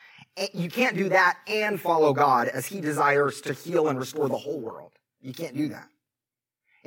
You 0.54 0.70
can't 0.70 0.96
do 0.98 1.10
that 1.10 1.40
and 1.48 1.80
follow 1.80 2.14
God 2.14 2.48
as 2.50 2.66
he 2.66 2.82
desires 2.82 3.42
to 3.42 3.54
heal 3.54 3.88
and 3.88 3.98
restore 3.98 4.28
the 4.30 4.38
whole 4.38 4.60
world. 4.60 4.92
You 5.22 5.34
can't 5.34 5.56
do 5.56 5.70
that. 5.70 5.88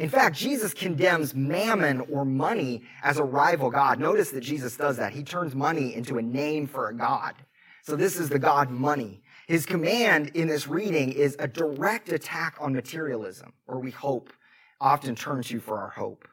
In 0.00 0.08
fact, 0.08 0.34
Jesus 0.34 0.72
condemns 0.72 1.34
mammon 1.34 2.00
or 2.10 2.24
money 2.24 2.84
as 3.02 3.18
a 3.18 3.22
rival 3.22 3.70
God. 3.70 4.00
Notice 4.00 4.30
that 4.30 4.40
Jesus 4.40 4.74
does 4.74 4.96
that. 4.96 5.12
He 5.12 5.22
turns 5.22 5.54
money 5.54 5.94
into 5.94 6.16
a 6.16 6.22
name 6.22 6.66
for 6.66 6.88
a 6.88 6.96
God. 6.96 7.34
So 7.82 7.96
this 7.96 8.18
is 8.18 8.30
the 8.30 8.38
God 8.38 8.70
money. 8.70 9.20
His 9.46 9.66
command 9.66 10.28
in 10.28 10.48
this 10.48 10.66
reading 10.66 11.12
is 11.12 11.36
a 11.38 11.46
direct 11.46 12.10
attack 12.10 12.56
on 12.60 12.72
materialism, 12.72 13.52
or 13.66 13.78
we 13.78 13.90
hope 13.90 14.32
often 14.80 15.14
turn 15.14 15.42
to 15.42 15.60
for 15.60 15.78
our 15.78 15.90
hope. 15.90 16.26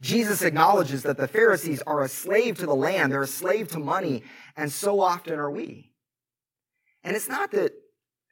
Jesus 0.00 0.42
acknowledges 0.42 1.02
that 1.02 1.16
the 1.16 1.26
Pharisees 1.26 1.82
are 1.88 2.02
a 2.02 2.08
slave 2.08 2.56
to 2.58 2.66
the 2.66 2.74
land, 2.74 3.10
they're 3.10 3.22
a 3.22 3.26
slave 3.26 3.66
to 3.72 3.80
money, 3.80 4.22
and 4.56 4.70
so 4.70 5.00
often 5.00 5.40
are 5.40 5.50
we. 5.50 5.90
And 7.02 7.16
it's 7.16 7.28
not 7.28 7.50
that, 7.50 7.72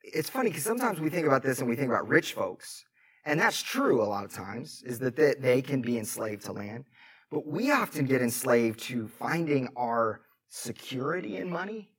it's 0.04 0.30
funny 0.30 0.50
because 0.50 0.62
sometimes 0.62 1.00
we 1.00 1.10
think 1.10 1.26
about 1.26 1.42
this 1.42 1.58
and 1.58 1.68
we 1.68 1.74
think 1.74 1.88
about 1.88 2.06
rich 2.06 2.34
folks. 2.34 2.84
And 3.26 3.40
that's 3.40 3.60
true 3.60 4.00
a 4.00 4.06
lot 4.06 4.24
of 4.24 4.32
times, 4.32 4.84
is 4.86 5.00
that 5.00 5.16
they 5.16 5.60
can 5.60 5.82
be 5.82 5.98
enslaved 5.98 6.44
to 6.44 6.52
land. 6.52 6.84
But 7.30 7.44
we 7.44 7.72
often 7.72 8.06
get 8.06 8.22
enslaved 8.22 8.78
to 8.84 9.08
finding 9.08 9.68
our 9.76 10.20
security 10.48 11.36
in 11.36 11.50
money, 11.50 11.90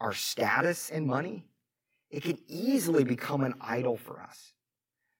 our 0.00 0.14
status 0.14 0.88
in 0.88 1.06
money. 1.06 1.44
It 2.10 2.22
can 2.22 2.38
easily 2.48 3.04
become 3.04 3.44
an 3.44 3.52
idol 3.60 3.98
for 3.98 4.22
us. 4.22 4.54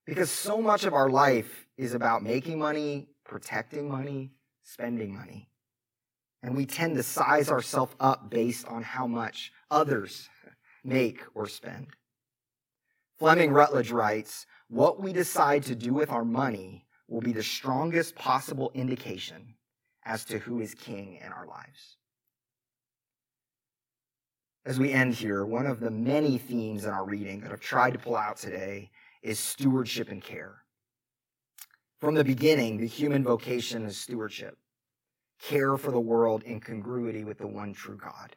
Because 0.06 0.30
so 0.30 0.62
much 0.62 0.84
of 0.84 0.94
our 0.94 1.10
life 1.10 1.66
is 1.76 1.92
about 1.92 2.22
making 2.22 2.58
money, 2.58 3.08
protecting 3.24 3.90
money, 3.90 4.32
spending 4.62 5.14
money. 5.14 5.50
And 6.42 6.56
we 6.56 6.64
tend 6.64 6.96
to 6.96 7.02
size 7.02 7.50
ourselves 7.50 7.94
up 8.00 8.30
based 8.30 8.66
on 8.68 8.82
how 8.82 9.06
much 9.06 9.52
others 9.70 10.30
make 10.82 11.20
or 11.34 11.46
spend. 11.46 11.88
Fleming 13.18 13.50
Rutledge 13.50 13.90
writes, 13.90 14.46
what 14.68 15.00
we 15.00 15.12
decide 15.12 15.62
to 15.64 15.74
do 15.74 15.92
with 15.92 16.10
our 16.10 16.24
money 16.24 16.84
will 17.08 17.20
be 17.20 17.32
the 17.32 17.42
strongest 17.42 18.14
possible 18.16 18.70
indication 18.74 19.54
as 20.04 20.24
to 20.24 20.38
who 20.38 20.60
is 20.60 20.74
king 20.74 21.18
in 21.24 21.32
our 21.32 21.46
lives. 21.46 21.96
As 24.64 24.80
we 24.80 24.92
end 24.92 25.14
here, 25.14 25.44
one 25.44 25.66
of 25.66 25.78
the 25.78 25.90
many 25.90 26.38
themes 26.38 26.84
in 26.84 26.90
our 26.90 27.04
reading 27.04 27.40
that 27.40 27.52
I've 27.52 27.60
tried 27.60 27.92
to 27.92 27.98
pull 28.00 28.16
out 28.16 28.36
today 28.36 28.90
is 29.22 29.38
stewardship 29.38 30.08
and 30.08 30.20
care. 30.20 30.56
From 32.00 32.14
the 32.14 32.24
beginning, 32.24 32.76
the 32.76 32.86
human 32.86 33.22
vocation 33.22 33.84
is 33.84 33.96
stewardship, 33.96 34.58
care 35.40 35.76
for 35.76 35.92
the 35.92 36.00
world 36.00 36.42
in 36.42 36.60
congruity 36.60 37.22
with 37.22 37.38
the 37.38 37.46
one 37.46 37.72
true 37.72 37.96
God. 37.96 38.34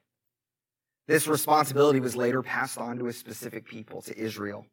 This 1.07 1.27
responsibility 1.27 1.99
was 1.99 2.15
later 2.15 2.43
passed 2.43 2.77
on 2.77 2.99
to 2.99 3.07
a 3.07 3.13
specific 3.13 3.65
people, 3.65 4.01
to 4.03 4.17
Israel. 4.17 4.67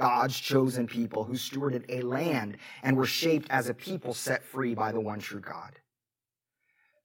God's 0.00 0.40
chosen 0.40 0.86
people 0.86 1.24
who 1.24 1.34
stewarded 1.34 1.84
a 1.90 2.00
land 2.00 2.56
and 2.82 2.96
were 2.96 3.04
shaped 3.04 3.48
as 3.50 3.68
a 3.68 3.74
people 3.74 4.14
set 4.14 4.42
free 4.42 4.74
by 4.74 4.92
the 4.92 5.00
one 5.00 5.18
true 5.18 5.40
God. 5.40 5.78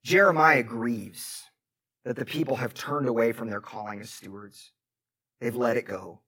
Jeremiah 0.02 0.62
grieves 0.62 1.44
that 2.06 2.16
the 2.16 2.24
people 2.24 2.56
have 2.56 2.72
turned 2.72 3.06
away 3.06 3.32
from 3.32 3.50
their 3.50 3.60
calling 3.60 4.00
as 4.00 4.08
stewards. 4.08 4.72
They've 5.42 5.54
let 5.54 5.76
it 5.76 5.84
go. 5.84 6.20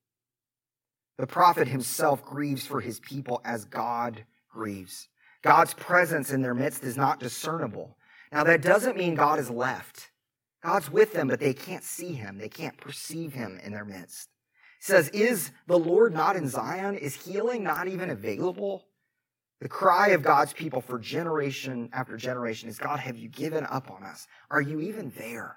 The 1.17 1.27
prophet 1.27 1.69
himself 1.69 2.23
grieves 2.23 2.67
for 2.67 2.83
his 2.83 3.01
people 3.01 3.41
as 3.47 3.65
God 3.65 4.27
grieves. 4.51 5.09
God's 5.43 5.73
presence 5.73 6.31
in 6.31 6.43
their 6.43 6.55
midst 6.55 6.85
is 6.85 6.99
not 6.99 7.19
discernible. 7.19 7.97
Now, 8.31 8.45
that 8.45 8.61
doesn't 8.61 8.99
mean 8.99 9.15
God 9.15 9.39
is 9.39 9.49
left. 9.49 10.11
God's 10.63 10.91
with 10.91 11.15
them, 11.15 11.29
but 11.29 11.41
they 11.41 11.55
can't 11.55 11.85
see 11.85 12.13
him. 12.13 12.37
They 12.37 12.51
can't 12.51 12.77
perceive 12.77 13.33
him 13.33 13.59
in 13.65 13.73
their 13.73 13.87
midst 13.87 14.29
says, 14.79 15.09
Is 15.11 15.51
the 15.67 15.79
Lord 15.79 16.13
not 16.13 16.37
in 16.37 16.49
Zion? 16.49 16.97
Is 16.97 17.15
healing 17.15 17.63
not 17.63 17.89
even 17.89 18.11
available? 18.11 18.85
The 19.61 19.69
cry 19.69 20.09
of 20.09 20.23
God's 20.23 20.53
people 20.53 20.81
for 20.81 20.99
generation 20.99 21.89
after 21.93 22.17
generation 22.17 22.69
is 22.69 22.79
God, 22.79 23.01
have 23.01 23.17
you 23.17 23.29
given 23.29 23.67
up 23.67 23.91
on 23.91 24.05
us? 24.05 24.29
Are 24.51 24.61
you 24.61 24.81
even 24.81 25.13
there? 25.17 25.57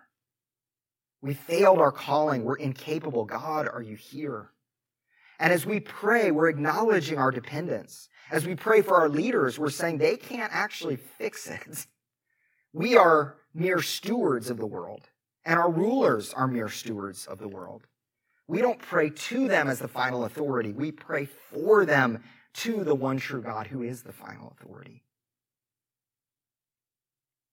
We 1.22 1.36
failed 1.36 1.80
our 1.80 1.92
calling. 1.92 2.44
We're 2.44 2.56
incapable. 2.56 3.26
God, 3.26 3.68
are 3.68 3.82
you 3.82 3.96
here? 3.96 4.50
And 5.40 5.54
as 5.54 5.66
we 5.66 5.80
pray, 5.80 6.32
we're 6.32 6.50
acknowledging 6.50 7.20
our 7.20 7.32
dependence. 7.32 8.10
As 8.32 8.46
we 8.46 8.56
pray 8.56 8.82
for 8.82 8.96
our 8.98 9.10
leaders, 9.10 9.60
we're 9.60 9.70
saying 9.70 9.98
they 9.98 10.18
can't 10.18 10.52
actually 10.54 10.96
fix 10.96 11.48
it. 11.48 11.88
We 12.74 12.96
are 12.96 13.38
mere 13.54 13.82
stewards 13.82 14.50
of 14.50 14.58
the 14.58 14.66
world, 14.66 15.10
and 15.46 15.60
our 15.60 15.70
rulers 15.70 16.34
are 16.34 16.48
mere 16.48 16.70
stewards 16.70 17.28
of 17.28 17.40
the 17.40 17.48
world. 17.48 17.86
We 18.52 18.60
don't 18.60 18.82
pray 18.82 19.10
to 19.10 19.48
them 19.48 19.70
as 19.70 19.80
the 19.80 19.88
final 19.88 20.26
authority. 20.26 20.74
We 20.74 20.92
pray 20.92 21.24
for 21.24 21.86
them 21.86 22.22
to 22.56 22.84
the 22.84 22.94
one 22.94 23.16
true 23.16 23.42
God 23.42 23.66
who 23.66 23.82
is 23.82 24.04
the 24.04 24.12
final 24.12 24.54
authority. 24.60 25.06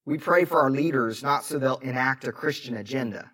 We 0.03 0.17
pray 0.17 0.43
for 0.43 0.59
our 0.59 0.69
leaders 0.69 1.23
not 1.23 1.45
so 1.45 1.57
they'll 1.57 1.77
enact 1.77 2.27
a 2.27 2.33
Christian 2.33 2.75
agenda, 2.75 3.31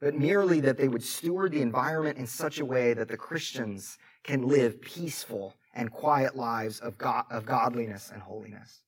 but 0.00 0.14
merely 0.14 0.60
that 0.60 0.76
they 0.76 0.86
would 0.86 1.02
steward 1.02 1.50
the 1.50 1.60
environment 1.60 2.18
in 2.18 2.26
such 2.28 2.60
a 2.60 2.64
way 2.64 2.94
that 2.94 3.08
the 3.08 3.16
Christians 3.16 3.98
can 4.22 4.46
live 4.46 4.80
peaceful 4.80 5.56
and 5.74 5.90
quiet 5.90 6.36
lives 6.36 6.78
of, 6.78 6.94
of 7.32 7.46
godliness 7.46 8.12
and 8.12 8.22
holiness. 8.22 8.82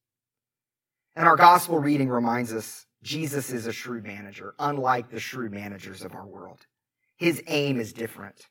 And 1.17 1.27
our 1.27 1.37
gospel 1.37 1.81
reading 1.81 2.11
reminds 2.11 2.53
us 2.53 2.87
Jesus 3.03 3.51
is 3.51 3.67
a 3.67 3.73
shrewd 3.73 4.05
manager, 4.05 4.55
unlike 4.61 5.11
the 5.11 5.19
shrewd 5.19 5.51
managers 5.51 6.03
of 6.05 6.15
our 6.15 6.29
world. 6.29 6.65
His 7.23 7.41
aim 7.47 7.79
is 7.79 7.93
different. 7.93 8.49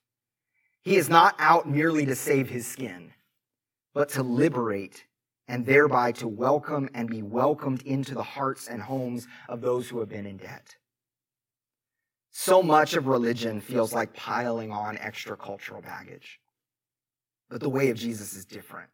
He 0.82 0.96
is 0.96 1.10
not 1.10 1.36
out 1.40 1.68
merely 1.68 2.06
to 2.06 2.16
save 2.16 2.48
his 2.48 2.66
skin, 2.66 3.12
but 3.94 4.08
to 4.12 4.24
liberate 4.24 5.04
and 5.50 5.66
thereby 5.66 6.14
to 6.14 6.28
welcome 6.30 6.90
and 6.94 7.10
be 7.10 7.22
welcomed 7.22 7.82
into 7.82 8.14
the 8.14 8.24
hearts 8.24 8.70
and 8.70 8.82
homes 8.82 9.28
of 9.50 9.60
those 9.60 9.90
who 9.90 10.00
have 10.00 10.08
been 10.08 10.26
in 10.26 10.38
debt. 10.38 10.78
So 12.30 12.64
much 12.64 12.94
of 12.94 13.08
religion 13.08 13.60
feels 13.60 13.92
like 13.92 14.14
piling 14.14 14.72
on 14.72 14.98
extra 15.00 15.36
cultural 15.36 15.82
baggage. 15.82 16.40
But 17.50 17.60
the 17.60 17.68
way 17.68 17.90
of 17.90 17.98
Jesus 17.98 18.34
is 18.34 18.46
different. 18.46 18.90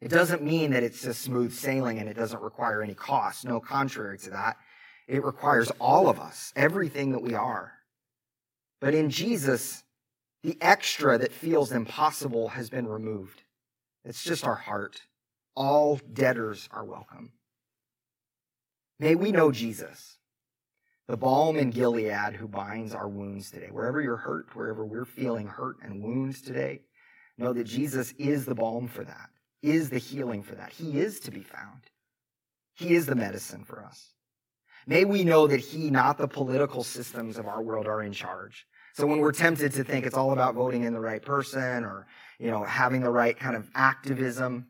It 0.00 0.08
doesn't 0.08 0.44
mean 0.44 0.70
that 0.70 0.84
it's 0.84 1.02
just 1.02 1.22
smooth 1.22 1.52
sailing 1.52 1.98
and 1.98 2.08
it 2.08 2.14
doesn't 2.14 2.40
require 2.40 2.80
any 2.80 2.94
cost. 2.94 3.44
No, 3.44 3.58
contrary 3.58 4.18
to 4.18 4.30
that, 4.30 4.56
it 5.08 5.24
requires 5.24 5.72
all 5.80 6.08
of 6.08 6.20
us, 6.20 6.52
everything 6.54 7.10
that 7.10 7.22
we 7.22 7.34
are. 7.34 7.72
But 8.80 8.94
in 8.94 9.10
Jesus, 9.10 9.82
the 10.42 10.56
extra 10.60 11.18
that 11.18 11.32
feels 11.32 11.72
impossible 11.72 12.48
has 12.48 12.70
been 12.70 12.86
removed. 12.86 13.42
It's 14.04 14.22
just 14.22 14.46
our 14.46 14.54
heart. 14.54 15.02
All 15.56 16.00
debtors 16.12 16.68
are 16.70 16.84
welcome. 16.84 17.32
May 19.00 19.14
we 19.14 19.32
know 19.32 19.50
Jesus, 19.50 20.18
the 21.08 21.16
balm 21.16 21.56
in 21.56 21.70
Gilead 21.70 22.34
who 22.34 22.48
binds 22.48 22.94
our 22.94 23.08
wounds 23.08 23.50
today. 23.50 23.68
Wherever 23.70 24.00
you're 24.00 24.16
hurt, 24.16 24.54
wherever 24.54 24.84
we're 24.84 25.04
feeling 25.04 25.46
hurt 25.46 25.76
and 25.82 26.02
wounds 26.02 26.40
today, 26.40 26.82
know 27.36 27.52
that 27.52 27.64
Jesus 27.64 28.12
is 28.18 28.44
the 28.44 28.54
balm 28.54 28.88
for 28.88 29.04
that, 29.04 29.30
is 29.62 29.90
the 29.90 29.98
healing 29.98 30.42
for 30.42 30.54
that. 30.54 30.72
He 30.72 30.98
is 30.98 31.20
to 31.20 31.30
be 31.30 31.42
found. 31.42 31.82
He 32.74 32.94
is 32.94 33.06
the 33.06 33.14
medicine 33.14 33.64
for 33.64 33.84
us. 33.84 34.14
May 34.88 35.04
we 35.04 35.22
know 35.22 35.46
that 35.46 35.60
He, 35.60 35.90
not 35.90 36.16
the 36.16 36.26
political 36.26 36.82
systems 36.82 37.36
of 37.36 37.46
our 37.46 37.60
world, 37.60 37.86
are 37.86 38.02
in 38.02 38.12
charge. 38.12 38.66
So 38.94 39.06
when 39.06 39.18
we're 39.18 39.32
tempted 39.32 39.74
to 39.74 39.84
think 39.84 40.06
it's 40.06 40.16
all 40.16 40.32
about 40.32 40.54
voting 40.54 40.84
in 40.84 40.94
the 40.94 40.98
right 40.98 41.20
person 41.20 41.84
or, 41.84 42.06
you 42.38 42.50
know, 42.50 42.64
having 42.64 43.02
the 43.02 43.10
right 43.10 43.38
kind 43.38 43.54
of 43.54 43.70
activism, 43.74 44.66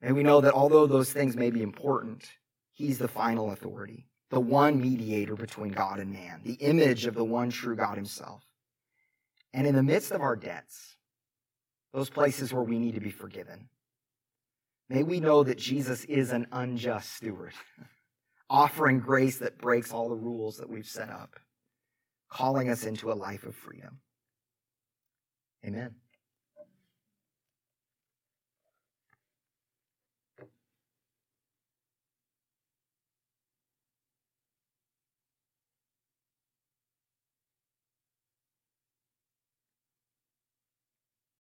may 0.00 0.12
we 0.12 0.22
know 0.22 0.40
that 0.40 0.54
although 0.54 0.86
those 0.86 1.12
things 1.12 1.36
may 1.36 1.50
be 1.50 1.60
important, 1.62 2.26
He's 2.72 2.96
the 2.96 3.08
final 3.08 3.52
authority, 3.52 4.06
the 4.30 4.40
one 4.40 4.80
mediator 4.80 5.34
between 5.34 5.72
God 5.72 6.00
and 6.00 6.14
man, 6.14 6.40
the 6.42 6.54
image 6.54 7.04
of 7.04 7.14
the 7.14 7.24
one 7.24 7.50
true 7.50 7.76
God 7.76 7.96
Himself. 7.96 8.42
And 9.52 9.66
in 9.66 9.74
the 9.74 9.82
midst 9.82 10.12
of 10.12 10.22
our 10.22 10.36
debts, 10.36 10.96
those 11.92 12.08
places 12.08 12.54
where 12.54 12.62
we 12.62 12.78
need 12.78 12.94
to 12.94 13.00
be 13.00 13.10
forgiven, 13.10 13.68
may 14.88 15.02
we 15.02 15.20
know 15.20 15.44
that 15.44 15.58
Jesus 15.58 16.04
is 16.06 16.32
an 16.32 16.46
unjust 16.52 17.16
steward, 17.16 17.52
offering 18.48 19.00
grace 19.00 19.38
that 19.38 19.58
breaks 19.58 19.92
all 19.92 20.08
the 20.08 20.14
rules 20.14 20.58
that 20.58 20.68
we've 20.68 20.86
set 20.86 21.10
up, 21.10 21.36
calling 22.30 22.68
us 22.68 22.84
into 22.84 23.10
a 23.10 23.14
life 23.14 23.44
of 23.44 23.54
freedom. 23.54 23.98
Amen. 25.64 25.94